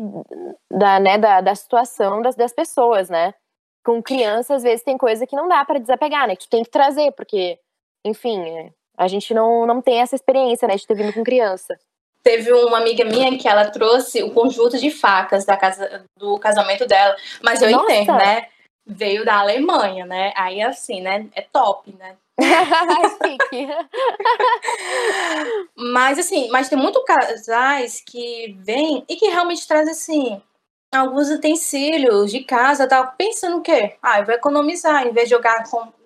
da, 0.72 1.00
né, 1.00 1.18
da, 1.18 1.42
da 1.42 1.56
situação 1.56 2.22
das, 2.22 2.36
das 2.36 2.54
pessoas, 2.54 3.10
né? 3.10 3.34
Com 3.84 4.02
criança, 4.02 4.56
às 4.56 4.64
vezes, 4.64 4.84
tem 4.84 4.98
coisa 4.98 5.26
que 5.28 5.36
não 5.36 5.48
dá 5.48 5.64
para 5.64 5.80
desapegar, 5.80 6.28
né? 6.28 6.36
Que 6.36 6.46
tu 6.46 6.50
tem 6.50 6.64
que 6.64 6.70
trazer, 6.70 7.12
porque, 7.12 7.60
enfim, 8.04 8.42
é, 8.42 8.72
a 8.98 9.08
gente 9.08 9.34
não, 9.34 9.66
não 9.66 9.82
tem 9.82 10.02
essa 10.02 10.16
experiência, 10.16 10.68
né, 10.68 10.76
de 10.76 10.88
ter 10.88 10.96
vindo 10.96 11.14
com 11.14 11.24
criança. 11.24 11.78
Teve 12.24 12.52
uma 12.52 12.80
amiga 12.80 13.06
minha 13.06 13.38
que 13.38 13.48
ela 13.48 13.70
trouxe 13.70 14.24
o 14.24 14.34
conjunto 14.34 14.80
de 14.80 14.90
facas 14.90 15.46
da 15.46 15.56
casa, 15.56 16.04
do 16.18 16.40
casamento 16.40 16.86
dela, 16.88 17.16
mas 17.44 17.62
eu 17.62 17.70
Nossa. 17.70 17.94
entendo, 17.94 18.14
né? 18.14 18.48
Veio 18.88 19.24
da 19.24 19.40
Alemanha, 19.40 20.06
né? 20.06 20.34
Aí, 20.36 20.62
assim, 20.62 21.02
né? 21.02 21.28
É 21.34 21.42
top, 21.42 21.96
né? 21.96 22.18
mas 25.78 26.20
assim, 26.20 26.50
mas 26.50 26.68
tem 26.68 26.78
muitos 26.78 27.04
casais 27.06 28.04
que 28.06 28.58
vêm 28.60 29.06
e 29.08 29.16
que 29.16 29.28
realmente 29.28 29.68
trazem 29.68 29.92
assim 29.92 30.42
alguns 30.94 31.30
utensílios 31.30 32.32
de 32.32 32.44
casa, 32.44 32.88
tá 32.88 33.06
pensando 33.06 33.58
o 33.58 33.62
quê? 33.62 33.96
Ah, 34.02 34.20
eu 34.20 34.26
vou 34.26 34.34
economizar, 34.34 35.06
em 35.06 35.12
vez 35.12 35.28
de 35.28 35.36
eu 35.36 35.42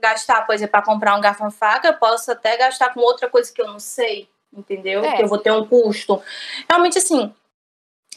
gastar, 0.02 0.46
por 0.46 0.54
exemplo, 0.54 0.72
para 0.72 0.82
comprar 0.82 1.16
um 1.16 1.22
garfo 1.22 1.50
faca, 1.52 1.88
eu 1.88 1.94
posso 1.96 2.32
até 2.32 2.58
gastar 2.58 2.94
com 2.94 3.00
outra 3.00 3.30
coisa 3.30 3.52
que 3.54 3.62
eu 3.62 3.68
não 3.68 3.80
sei, 3.80 4.28
entendeu? 4.52 5.04
É. 5.04 5.18
Que 5.18 5.24
eu 5.24 5.28
vou 5.28 5.38
ter 5.38 5.52
um 5.52 5.66
custo. 5.66 6.22
Realmente 6.68 6.98
assim, 6.98 7.34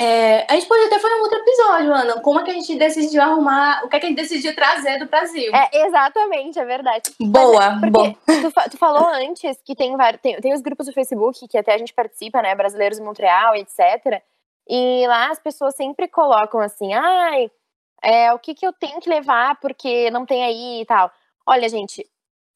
é, 0.01 0.47
a 0.51 0.55
gente 0.55 0.67
pode 0.67 0.85
até 0.85 0.99
fazer 0.99 1.15
um 1.15 1.21
outro 1.23 1.39
episódio, 1.39 1.93
Ana. 1.93 2.21
Como 2.21 2.41
é 2.41 2.45
que 2.45 2.51
a 2.51 2.55
gente 2.55 2.77
decidiu 2.77 3.23
arrumar, 3.23 3.85
o 3.85 3.89
que 3.89 3.97
é 3.97 4.01
que 4.01 4.07
a 4.07 4.09
gente 4.09 4.19
decidiu 4.19 4.55
trazer 4.55 4.99
do 4.99 5.07
Brasil? 5.07 5.55
É, 5.55 5.87
exatamente, 5.87 6.59
é 6.59 6.65
verdade. 6.65 7.11
Boa, 7.21 7.79
bom. 7.91 8.13
Tu, 8.27 8.71
tu, 8.71 8.79
falou 8.79 9.07
antes 9.09 9.61
que 9.63 9.77
tem, 9.77 9.95
tem, 10.23 10.41
tem 10.41 10.55
os 10.55 10.63
grupos 10.63 10.87
do 10.87 10.93
Facebook 10.93 11.47
que 11.47 11.59
até 11.59 11.75
a 11.75 11.79
gente 11.79 11.93
participa, 11.93 12.41
né? 12.41 12.55
Brasileiros 12.55 12.99
em 12.99 13.05
Montreal, 13.05 13.55
etc. 13.55 14.23
E 14.69 15.07
lá 15.07 15.31
as 15.31 15.39
pessoas 15.39 15.75
sempre 15.75 16.09
colocam 16.09 16.61
assim, 16.61 16.93
ai, 16.95 17.51
é, 18.03 18.33
o 18.33 18.39
que, 18.39 18.55
que 18.55 18.67
eu 18.67 18.73
tenho 18.73 19.01
que 19.01 19.09
levar 19.09 19.61
porque 19.61 20.11
não 20.11 20.25
tem 20.25 20.43
aí 20.43 20.81
e 20.81 20.87
tal. 20.87 21.13
Olha, 21.47 21.69
gente, 21.69 22.05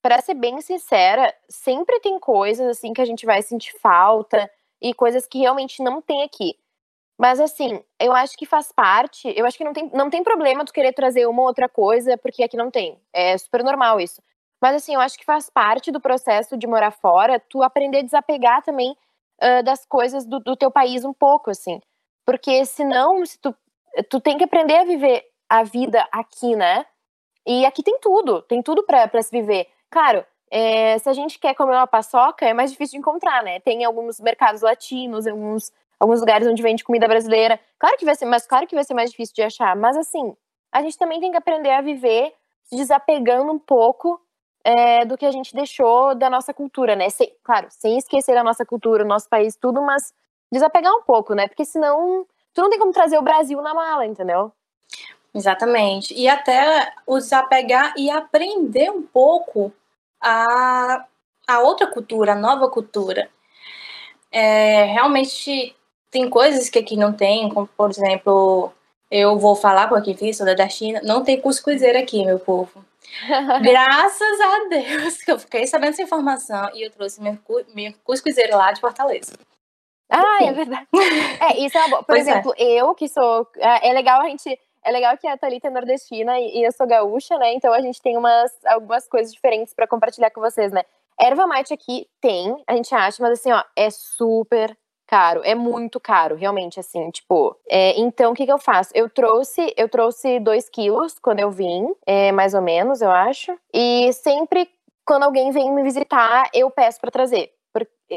para 0.03 0.21
ser 0.21 0.35
bem 0.35 0.61
sincera, 0.61 1.35
sempre 1.49 2.01
tem 2.01 2.19
coisas 2.19 2.67
assim 2.69 2.93
que 2.93 3.01
a 3.01 3.05
gente 3.05 3.27
vai 3.27 3.43
sentir 3.43 3.79
falta 3.79 4.51
e 4.81 4.95
coisas 4.95 5.27
que 5.27 5.39
realmente 5.39 5.83
não 5.83 6.01
tem 6.01 6.23
aqui. 6.23 6.57
Mas 7.19 7.41
assim, 7.41 7.83
eu 7.99 8.13
acho 8.13 8.37
que 8.37 8.45
faz 8.45 8.71
parte. 8.71 9.33
Eu 9.37 9.47
acho 9.47 9.57
que 9.57 9.65
não 9.65 9.73
tem, 9.73 9.91
não 9.93 10.11
tem 10.11 10.23
problema 10.23 10.65
tu 10.65 10.73
querer 10.73 10.93
trazer 10.93 11.27
uma 11.27 11.43
ou 11.43 11.49
outra 11.49 11.69
coisa, 11.69 12.17
porque 12.19 12.43
aqui 12.43 12.57
não 12.57 12.71
tem. 12.71 13.01
É 13.13 13.37
super 13.39 13.65
normal 13.65 14.01
isso. 14.01 14.23
Mas 14.61 14.77
assim, 14.77 14.95
eu 14.95 15.01
acho 15.01 15.19
que 15.19 15.25
faz 15.25 15.51
parte 15.51 15.91
do 15.91 16.01
processo 16.01 16.57
de 16.57 16.67
morar 16.67 16.91
fora, 16.91 17.41
tu 17.41 17.63
aprender 17.63 17.99
a 17.99 18.03
desapegar 18.03 18.63
também 18.63 18.97
uh, 19.43 19.63
das 19.63 19.85
coisas 19.85 20.25
do, 20.25 20.41
do, 20.41 20.57
teu 20.57 20.71
país 20.71 21.05
um 21.05 21.13
pouco, 21.13 21.51
assim. 21.51 21.81
Porque 22.25 22.65
senão, 22.65 23.25
se 23.25 23.39
tu, 23.39 23.55
tu 24.11 24.21
tem 24.21 24.37
que 24.37 24.45
aprender 24.45 24.77
a 24.77 24.85
viver 24.85 25.25
a 25.49 25.63
vida 25.63 26.07
aqui, 26.11 26.57
né? 26.57 26.85
E 27.47 27.65
aqui 27.65 27.83
tem 27.83 27.99
tudo, 28.01 28.43
tem 28.43 28.63
tudo 28.63 28.83
para 28.83 29.23
se 29.23 29.31
viver. 29.31 29.69
Claro, 29.91 30.25
é, 30.51 30.99
se 30.99 31.09
a 31.09 31.13
gente 31.13 31.39
quer 31.39 31.55
comer 31.55 31.77
uma 31.77 31.87
paçoca, 31.87 32.45
é 32.45 32.53
mais 32.53 32.73
difícil 32.73 32.93
de 32.93 32.99
encontrar, 32.99 33.43
né? 33.43 33.61
Tem 33.61 33.85
alguns 33.85 34.19
mercados 34.21 34.63
latinos, 34.63 35.27
alguns, 35.27 35.73
alguns 35.99 36.21
lugares 36.21 36.47
onde 36.47 36.63
vende 36.63 36.85
comida 36.85 37.09
brasileira. 37.09 37.59
Claro 37.79 37.97
que 37.97 38.05
vai 38.05 38.15
ser, 38.15 38.27
mas 38.27 38.47
claro 38.47 38.67
que 38.67 38.75
vai 38.75 38.85
ser 38.85 38.95
mais 38.95 39.11
difícil 39.11 39.35
de 39.35 39.43
achar. 39.43 39.75
Mas 39.77 39.97
assim, 39.97 40.35
a 40.73 40.83
gente 40.83 40.99
também 40.99 41.21
tem 41.21 41.31
que 41.31 41.37
aprender 41.37 41.71
a 41.71 41.81
viver 41.81 42.33
se 42.65 42.77
desapegando 42.77 43.53
um 43.53 43.59
pouco 43.59 44.21
é, 44.65 45.05
do 45.05 45.17
que 45.17 45.25
a 45.25 45.31
gente 45.31 45.55
deixou 45.55 46.15
da 46.15 46.29
nossa 46.29 46.53
cultura, 46.53 46.97
né? 46.97 47.09
Sem, 47.09 47.33
claro, 47.45 47.69
sem 47.71 47.97
esquecer 47.97 48.37
a 48.37 48.43
nossa 48.43 48.67
cultura, 48.67 49.05
o 49.05 49.07
nosso 49.07 49.29
país, 49.29 49.57
tudo, 49.57 49.81
mas 49.81 50.13
desapegar 50.53 50.93
um 50.93 51.03
pouco, 51.03 51.35
né? 51.35 51.47
Porque 51.47 51.65
senão 51.65 52.27
tu 52.53 52.63
não 52.63 52.71
tem 52.71 52.79
como 52.79 52.93
trazer 52.93 53.17
o 53.17 53.23
Brasil 53.23 53.61
na 53.63 53.73
mala, 53.73 54.05
entendeu? 54.05 54.53
Exatamente. 55.33 56.15
E 56.15 56.29
até 56.29 56.93
o 57.07 57.19
desapegar 57.19 57.95
e 57.97 58.11
aprender 58.11 58.91
um 58.91 59.03
pouco 59.03 59.73
a, 60.21 61.05
a 61.47 61.61
outra 61.61 61.87
cultura, 61.87 62.33
a 62.33 62.37
nova 62.37 62.69
cultura. 62.69 63.31
É, 64.33 64.85
realmente 64.87 65.77
tem 66.11 66.29
coisas 66.31 66.69
que 66.69 66.79
aqui 66.79 66.97
não 66.97 67.13
tem, 67.13 67.49
como 67.49 67.67
por 67.67 67.91
exemplo, 67.91 68.73
eu 69.11 69.39
vou 69.39 69.55
falar 69.55 69.89
com 69.89 70.15
fez, 70.17 70.37
sou 70.37 70.47
da 70.55 70.69
China, 70.69 71.01
não 71.05 71.23
tem 71.23 71.41
cuscuzeira 71.41 71.99
aqui, 71.99 72.25
meu 72.25 72.39
povo. 72.39 72.85
Graças 73.63 74.41
a 74.41 74.69
Deus 74.69 75.23
que 75.23 75.31
eu 75.31 75.39
fiquei 75.39 75.67
sabendo 75.67 75.91
essa 75.91 76.03
informação 76.03 76.71
e 76.75 76.85
eu 76.85 76.91
trouxe 76.91 77.23
meu, 77.23 77.39
meu 77.75 77.95
cuscuzeiro 78.05 78.57
lá 78.57 78.73
de 78.73 78.81
Fortaleza. 78.81 79.33
Ah, 80.11 80.45
é 80.45 80.53
verdade. 80.53 80.87
É, 81.41 81.59
isso 81.59 81.77
é 81.77 81.81
uma 81.81 81.89
boa. 81.89 82.03
Por 82.03 82.15
pois 82.15 82.27
é. 82.27 82.31
exemplo, 82.31 82.55
é. 82.57 82.65
eu 82.65 82.95
que 82.95 83.09
sou. 83.09 83.47
É, 83.57 83.89
é 83.89 83.93
legal 83.93 84.21
a 84.21 84.29
gente. 84.29 84.59
É 84.85 84.91
legal 84.93 85.19
que 85.19 85.27
a 85.27 85.37
Thalita 85.37 85.67
é 85.67 85.71
nordestina 85.71 86.39
e, 86.39 86.65
eu 86.65 86.71
sou 86.71 86.87
gaúcha, 86.87 87.37
né? 87.39 87.53
Então 87.55 87.73
a 87.73 87.81
gente 87.81 88.01
tem 88.01 88.17
umas, 88.17 88.53
algumas 88.67 89.09
coisas 89.09 89.33
diferentes 89.33 89.75
para 89.75 89.87
compartilhar 89.87 90.31
com 90.31 90.41
vocês, 90.41 90.71
né? 90.71 90.85
Erva 91.19 91.45
mate 91.45 91.75
aqui 91.75 92.07
tem, 92.21 92.55
a 92.69 92.77
gente 92.77 92.95
acha, 92.95 93.21
mas 93.21 93.41
assim, 93.41 93.51
ó, 93.51 93.65
é 93.75 93.91
super 93.91 94.77
caro, 95.07 95.41
é 95.45 95.55
muito 95.55 96.01
caro, 96.01 96.35
realmente, 96.35 96.81
assim, 96.81 97.11
tipo. 97.11 97.57
É, 97.69 97.99
então, 97.99 98.33
o 98.33 98.35
que, 98.35 98.45
que 98.45 98.53
eu 98.53 98.59
faço? 98.59 98.91
Eu 98.95 99.09
trouxe, 99.09 99.73
eu 99.77 99.89
trouxe 99.89 100.41
dois 100.41 100.69
quilos 100.69 101.19
quando 101.19 101.41
eu 101.41 101.51
vim, 101.51 101.95
é, 102.07 102.33
mais 102.33 102.55
ou 102.55 102.63
menos, 102.63 103.01
eu 103.01 103.11
acho. 103.11 103.57
E 103.73 104.13
sempre 104.13 104.69
quando 105.07 105.23
alguém 105.23 105.51
vem 105.53 105.73
me 105.73 105.83
visitar, 105.83 106.51
eu 106.53 106.71
peço 106.71 107.01
para 107.01 107.11
trazer. 107.11 107.53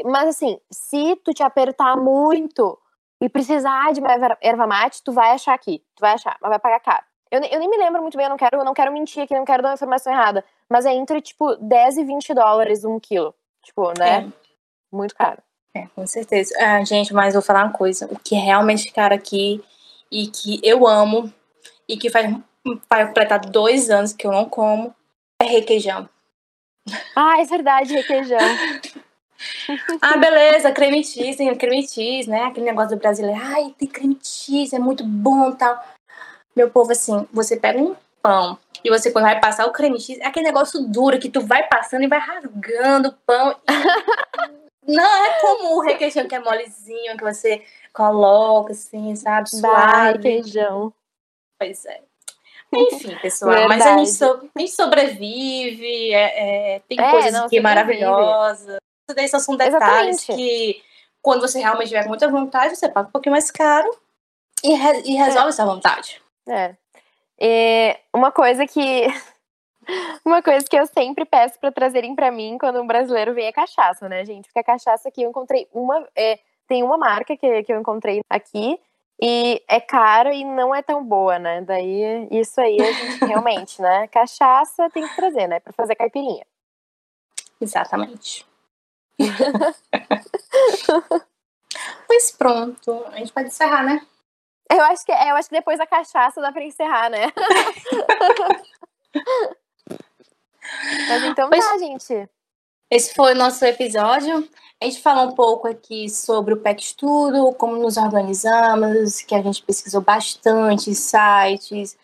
Mas 0.04 0.28
assim, 0.28 0.58
se 0.70 1.16
tu 1.16 1.32
te 1.32 1.42
apertar 1.42 1.96
muito 1.96 2.78
e 3.20 3.28
precisar 3.28 3.92
de 3.92 4.00
uma 4.00 4.10
erva 4.40 4.66
mate, 4.66 5.02
tu 5.02 5.12
vai 5.12 5.32
achar 5.32 5.54
aqui. 5.54 5.82
Tu 5.96 6.00
vai 6.00 6.12
achar, 6.12 6.36
mas 6.40 6.50
vai 6.50 6.58
pagar 6.58 6.80
caro. 6.80 7.04
Eu, 7.30 7.40
eu 7.42 7.60
nem 7.60 7.68
me 7.68 7.76
lembro 7.76 8.02
muito 8.02 8.16
bem, 8.16 8.26
eu 8.26 8.30
não 8.30 8.36
quero, 8.36 8.56
eu 8.58 8.64
não 8.64 8.74
quero 8.74 8.92
mentir 8.92 9.22
aqui, 9.22 9.34
não 9.34 9.44
quero 9.44 9.62
dar 9.62 9.70
uma 9.70 9.74
informação 9.74 10.12
errada. 10.12 10.44
Mas 10.68 10.84
é 10.84 10.92
entre, 10.92 11.20
tipo, 11.20 11.54
10 11.56 11.98
e 11.98 12.04
20 12.04 12.34
dólares 12.34 12.84
um 12.84 12.98
quilo. 12.98 13.34
Tipo, 13.62 13.92
né? 13.98 14.26
É. 14.26 14.96
Muito 14.96 15.14
caro. 15.14 15.40
É, 15.74 15.86
com 15.94 16.06
certeza. 16.06 16.54
Ah, 16.58 16.84
gente, 16.84 17.14
mas 17.14 17.34
vou 17.34 17.42
falar 17.42 17.64
uma 17.64 17.72
coisa. 17.72 18.06
O 18.06 18.18
que 18.18 18.34
realmente 18.34 18.92
caro 18.92 19.14
aqui 19.14 19.62
e 20.10 20.26
que 20.26 20.60
eu 20.62 20.86
amo 20.86 21.32
e 21.88 21.96
que 21.96 22.10
faz, 22.10 22.34
vai 22.88 23.06
completar 23.06 23.40
dois 23.40 23.90
anos 23.90 24.12
que 24.12 24.26
eu 24.26 24.32
não 24.32 24.48
como 24.48 24.94
é 25.40 25.46
requeijão. 25.46 26.08
Ah, 27.14 27.40
é 27.40 27.44
verdade, 27.44 27.94
requeijão. 27.94 28.38
ah, 30.02 30.16
beleza, 30.16 30.72
creme 30.72 31.04
cheese, 31.04 31.38
tem 31.38 31.54
creme 31.54 31.86
cheese, 31.86 32.28
né? 32.28 32.44
Aquele 32.44 32.66
negócio 32.66 32.96
do 32.96 33.00
brasileiro. 33.00 33.40
Ai, 33.40 33.74
tem 33.78 33.88
creme 33.88 34.18
cheese, 34.20 34.74
é 34.74 34.78
muito 34.78 35.04
bom 35.04 35.52
tal. 35.52 35.82
Meu 36.54 36.68
povo, 36.68 36.90
assim, 36.90 37.26
você 37.32 37.56
pega 37.56 37.80
um 37.80 37.94
pão 38.20 38.58
e 38.84 38.90
você 38.90 39.10
quando 39.10 39.24
vai 39.24 39.40
passar 39.40 39.66
o 39.66 39.72
creme 39.72 40.00
cheese, 40.00 40.20
é 40.20 40.26
aquele 40.26 40.46
negócio 40.46 40.82
duro 40.82 41.18
que 41.18 41.30
tu 41.30 41.40
vai 41.40 41.66
passando 41.68 42.02
e 42.02 42.08
vai 42.08 42.18
rasgando 42.18 43.10
o 43.10 43.12
pão. 43.24 43.56
Não 44.94 45.24
é 45.24 45.40
como 45.40 45.76
o 45.76 45.80
requeijão 45.80 46.26
que 46.26 46.34
é 46.34 46.40
molezinho, 46.40 47.16
que 47.16 47.24
você 47.24 47.64
coloca 47.92 48.72
assim, 48.72 49.14
sabe? 49.16 49.50
Suave. 49.50 50.18
requeijão. 50.18 50.92
Pois 51.58 51.84
é. 51.86 52.00
Enfim, 52.72 53.16
pessoal, 53.20 53.52
Verdade. 53.52 53.78
mas 53.78 53.86
a 53.86 53.98
gente, 53.98 54.10
so, 54.10 54.50
a 54.54 54.58
gente 54.58 54.72
sobrevive, 54.72 56.14
é, 56.14 56.76
é, 56.76 56.78
tem 56.80 57.00
é, 57.00 57.10
coisas 57.10 57.32
não, 57.32 57.46
aqui 57.46 57.60
maravilhosas. 57.60 58.76
Isso 59.08 59.16
daí 59.16 59.28
são 59.28 59.56
detalhes 59.56 60.18
Exatamente. 60.18 60.26
que, 60.26 60.82
quando 61.20 61.40
você 61.40 61.58
realmente 61.58 61.88
tiver 61.88 62.06
muita 62.06 62.28
vontade, 62.28 62.76
você 62.76 62.88
paga 62.88 63.08
um 63.08 63.12
pouquinho 63.12 63.32
mais 63.32 63.50
caro 63.50 63.90
e, 64.62 64.74
re, 64.74 65.02
e 65.04 65.16
resolve 65.16 65.46
é. 65.46 65.48
essa 65.48 65.66
vontade. 65.66 66.22
É. 66.48 66.74
E 67.38 67.98
uma 68.14 68.30
coisa 68.30 68.66
que 68.66 69.06
Uma 70.24 70.42
coisa 70.42 70.64
que 70.66 70.76
eu 70.76 70.86
sempre 70.86 71.24
peço 71.24 71.58
para 71.58 71.72
trazerem 71.72 72.14
para 72.14 72.30
mim 72.30 72.56
quando 72.58 72.80
um 72.80 72.86
brasileiro 72.86 73.34
vem 73.34 73.46
é 73.46 73.52
cachaça, 73.52 74.08
né, 74.08 74.24
gente? 74.24 74.44
Porque 74.46 74.58
a 74.58 74.64
cachaça 74.64 75.08
aqui 75.08 75.22
eu 75.22 75.30
encontrei 75.30 75.68
uma. 75.72 76.06
É, 76.16 76.38
tem 76.66 76.82
uma 76.82 76.96
marca 76.96 77.36
que, 77.36 77.62
que 77.64 77.72
eu 77.72 77.80
encontrei 77.80 78.20
aqui 78.28 78.78
e 79.20 79.62
é 79.68 79.80
cara 79.80 80.32
e 80.32 80.44
não 80.44 80.74
é 80.74 80.82
tão 80.82 81.04
boa, 81.04 81.38
né? 81.38 81.60
Daí 81.62 82.28
isso 82.30 82.60
aí 82.60 82.80
a 82.80 82.92
gente 82.92 83.24
realmente, 83.26 83.82
né? 83.82 84.08
Cachaça 84.08 84.88
tem 84.90 85.06
que 85.06 85.16
trazer, 85.16 85.46
né? 85.46 85.60
Para 85.60 85.72
fazer 85.72 85.94
caipirinha. 85.94 86.46
Exatamente. 87.60 88.46
pois 92.06 92.30
pronto, 92.30 93.04
a 93.12 93.18
gente 93.18 93.32
pode 93.32 93.48
encerrar, 93.48 93.82
né? 93.82 94.00
Eu 94.72 94.82
acho 94.84 95.04
que, 95.04 95.12
é, 95.12 95.32
eu 95.32 95.36
acho 95.36 95.48
que 95.48 95.56
depois 95.56 95.78
da 95.78 95.86
cachaça 95.86 96.40
dá 96.40 96.52
pra 96.52 96.64
encerrar, 96.64 97.10
né? 97.10 97.30
Mas 101.08 101.24
então 101.24 101.48
pois, 101.48 101.64
tá, 101.64 101.78
gente. 101.78 102.28
Esse 102.90 103.14
foi 103.14 103.32
o 103.34 103.36
nosso 103.36 103.64
episódio. 103.64 104.48
A 104.82 104.86
gente 104.86 105.00
falou 105.00 105.30
um 105.30 105.34
pouco 105.34 105.68
aqui 105.68 106.08
sobre 106.08 106.54
o 106.54 106.56
PEC 106.56 106.82
Estudo, 106.82 107.52
como 107.52 107.76
nos 107.76 107.96
organizamos, 107.96 109.20
que 109.20 109.34
a 109.34 109.42
gente 109.42 109.62
pesquisou 109.62 110.00
bastante, 110.00 110.94
sites, 110.94 111.96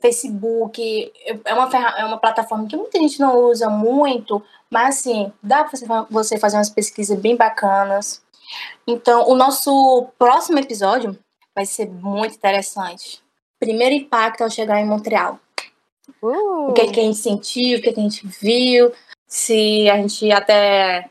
Facebook. 0.00 1.12
É 1.44 1.54
uma, 1.54 1.68
é 1.96 2.04
uma 2.04 2.18
plataforma 2.18 2.66
que 2.66 2.76
muita 2.76 2.98
gente 2.98 3.20
não 3.20 3.36
usa 3.36 3.70
muito, 3.70 4.42
mas 4.68 4.98
assim, 4.98 5.32
dá 5.42 5.64
para 5.64 6.06
você 6.10 6.38
fazer 6.38 6.56
umas 6.56 6.70
pesquisas 6.70 7.18
bem 7.18 7.36
bacanas. 7.36 8.22
Então, 8.86 9.28
o 9.28 9.34
nosso 9.34 10.08
próximo 10.18 10.58
episódio 10.58 11.18
vai 11.54 11.64
ser 11.64 11.88
muito 11.88 12.34
interessante. 12.34 13.22
Primeiro 13.58 13.94
impacto 13.94 14.42
ao 14.42 14.50
chegar 14.50 14.80
em 14.80 14.86
Montreal. 14.86 15.38
Uh. 16.22 16.70
O 16.70 16.72
que, 16.72 16.82
é 16.82 16.86
que 16.92 17.00
a 17.00 17.02
gente 17.02 17.18
sentiu, 17.18 17.78
o 17.78 17.82
que, 17.82 17.90
é 17.90 17.92
que 17.92 18.00
a 18.00 18.02
gente 18.02 18.26
viu, 18.26 18.92
se 19.26 19.88
a 19.90 19.96
gente 19.96 20.30
até. 20.32 21.10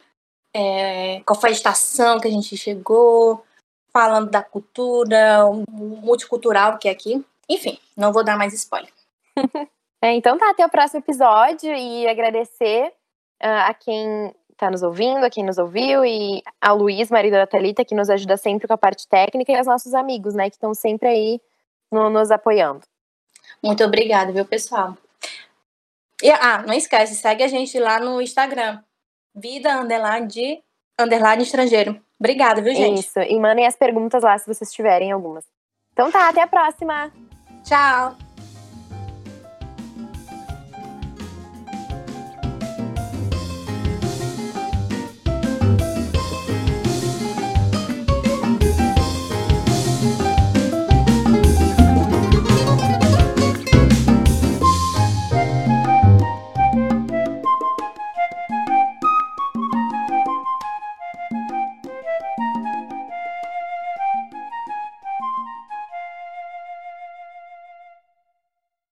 É, 0.53 1.21
qual 1.25 1.39
foi 1.39 1.51
a 1.51 1.53
estação 1.53 2.19
que 2.19 2.27
a 2.27 2.31
gente 2.31 2.57
chegou, 2.57 3.43
falando 3.91 4.29
da 4.29 4.43
cultura, 4.43 5.43
multicultural 5.69 6.77
que 6.77 6.87
é 6.87 6.91
aqui. 6.91 7.23
Enfim, 7.49 7.79
não 7.95 8.13
vou 8.13 8.23
dar 8.23 8.37
mais 8.37 8.53
spoiler. 8.53 8.91
é, 10.01 10.13
então 10.13 10.37
tá, 10.37 10.49
até 10.49 10.65
o 10.65 10.69
próximo 10.69 10.99
episódio 10.99 11.73
e 11.73 12.07
agradecer 12.07 12.87
uh, 13.43 13.67
a 13.67 13.73
quem 13.73 14.33
está 14.51 14.71
nos 14.71 14.81
ouvindo, 14.81 15.23
a 15.23 15.29
quem 15.29 15.43
nos 15.43 15.57
ouviu, 15.57 16.03
e 16.03 16.41
a 16.59 16.73
Luiz, 16.73 17.11
marido 17.11 17.33
da 17.33 17.45
Thalita, 17.45 17.85
que 17.85 17.93
nos 17.93 18.09
ajuda 18.09 18.37
sempre 18.37 18.67
com 18.67 18.73
a 18.73 18.77
parte 18.77 19.07
técnica, 19.07 19.51
e 19.51 19.55
aos 19.55 19.67
nossos 19.67 19.93
amigos, 19.93 20.33
né, 20.33 20.49
que 20.49 20.55
estão 20.55 20.73
sempre 20.73 21.07
aí 21.07 21.41
no, 21.91 22.09
nos 22.09 22.31
apoiando. 22.31 22.81
Muito 23.63 23.83
obrigada, 23.83 24.31
viu, 24.31 24.45
pessoal? 24.45 24.97
E, 26.21 26.31
ah, 26.31 26.63
não 26.65 26.73
esquece, 26.73 27.15
segue 27.15 27.43
a 27.43 27.47
gente 27.47 27.77
lá 27.79 27.99
no 27.99 28.21
Instagram. 28.21 28.79
Vida 29.35 29.79
underline 29.79 30.27
de 30.27 30.59
underline 30.99 31.43
estrangeiro. 31.43 32.01
Obrigada, 32.19 32.61
viu, 32.61 32.73
gente? 32.73 33.01
Isso. 33.01 33.19
E 33.19 33.39
mandem 33.39 33.67
as 33.67 33.75
perguntas 33.75 34.23
lá 34.23 34.37
se 34.37 34.47
vocês 34.47 34.71
tiverem 34.71 35.11
algumas. 35.11 35.45
Então 35.93 36.11
tá, 36.11 36.29
até 36.29 36.41
a 36.41 36.47
próxima. 36.47 37.11
Tchau. 37.63 38.26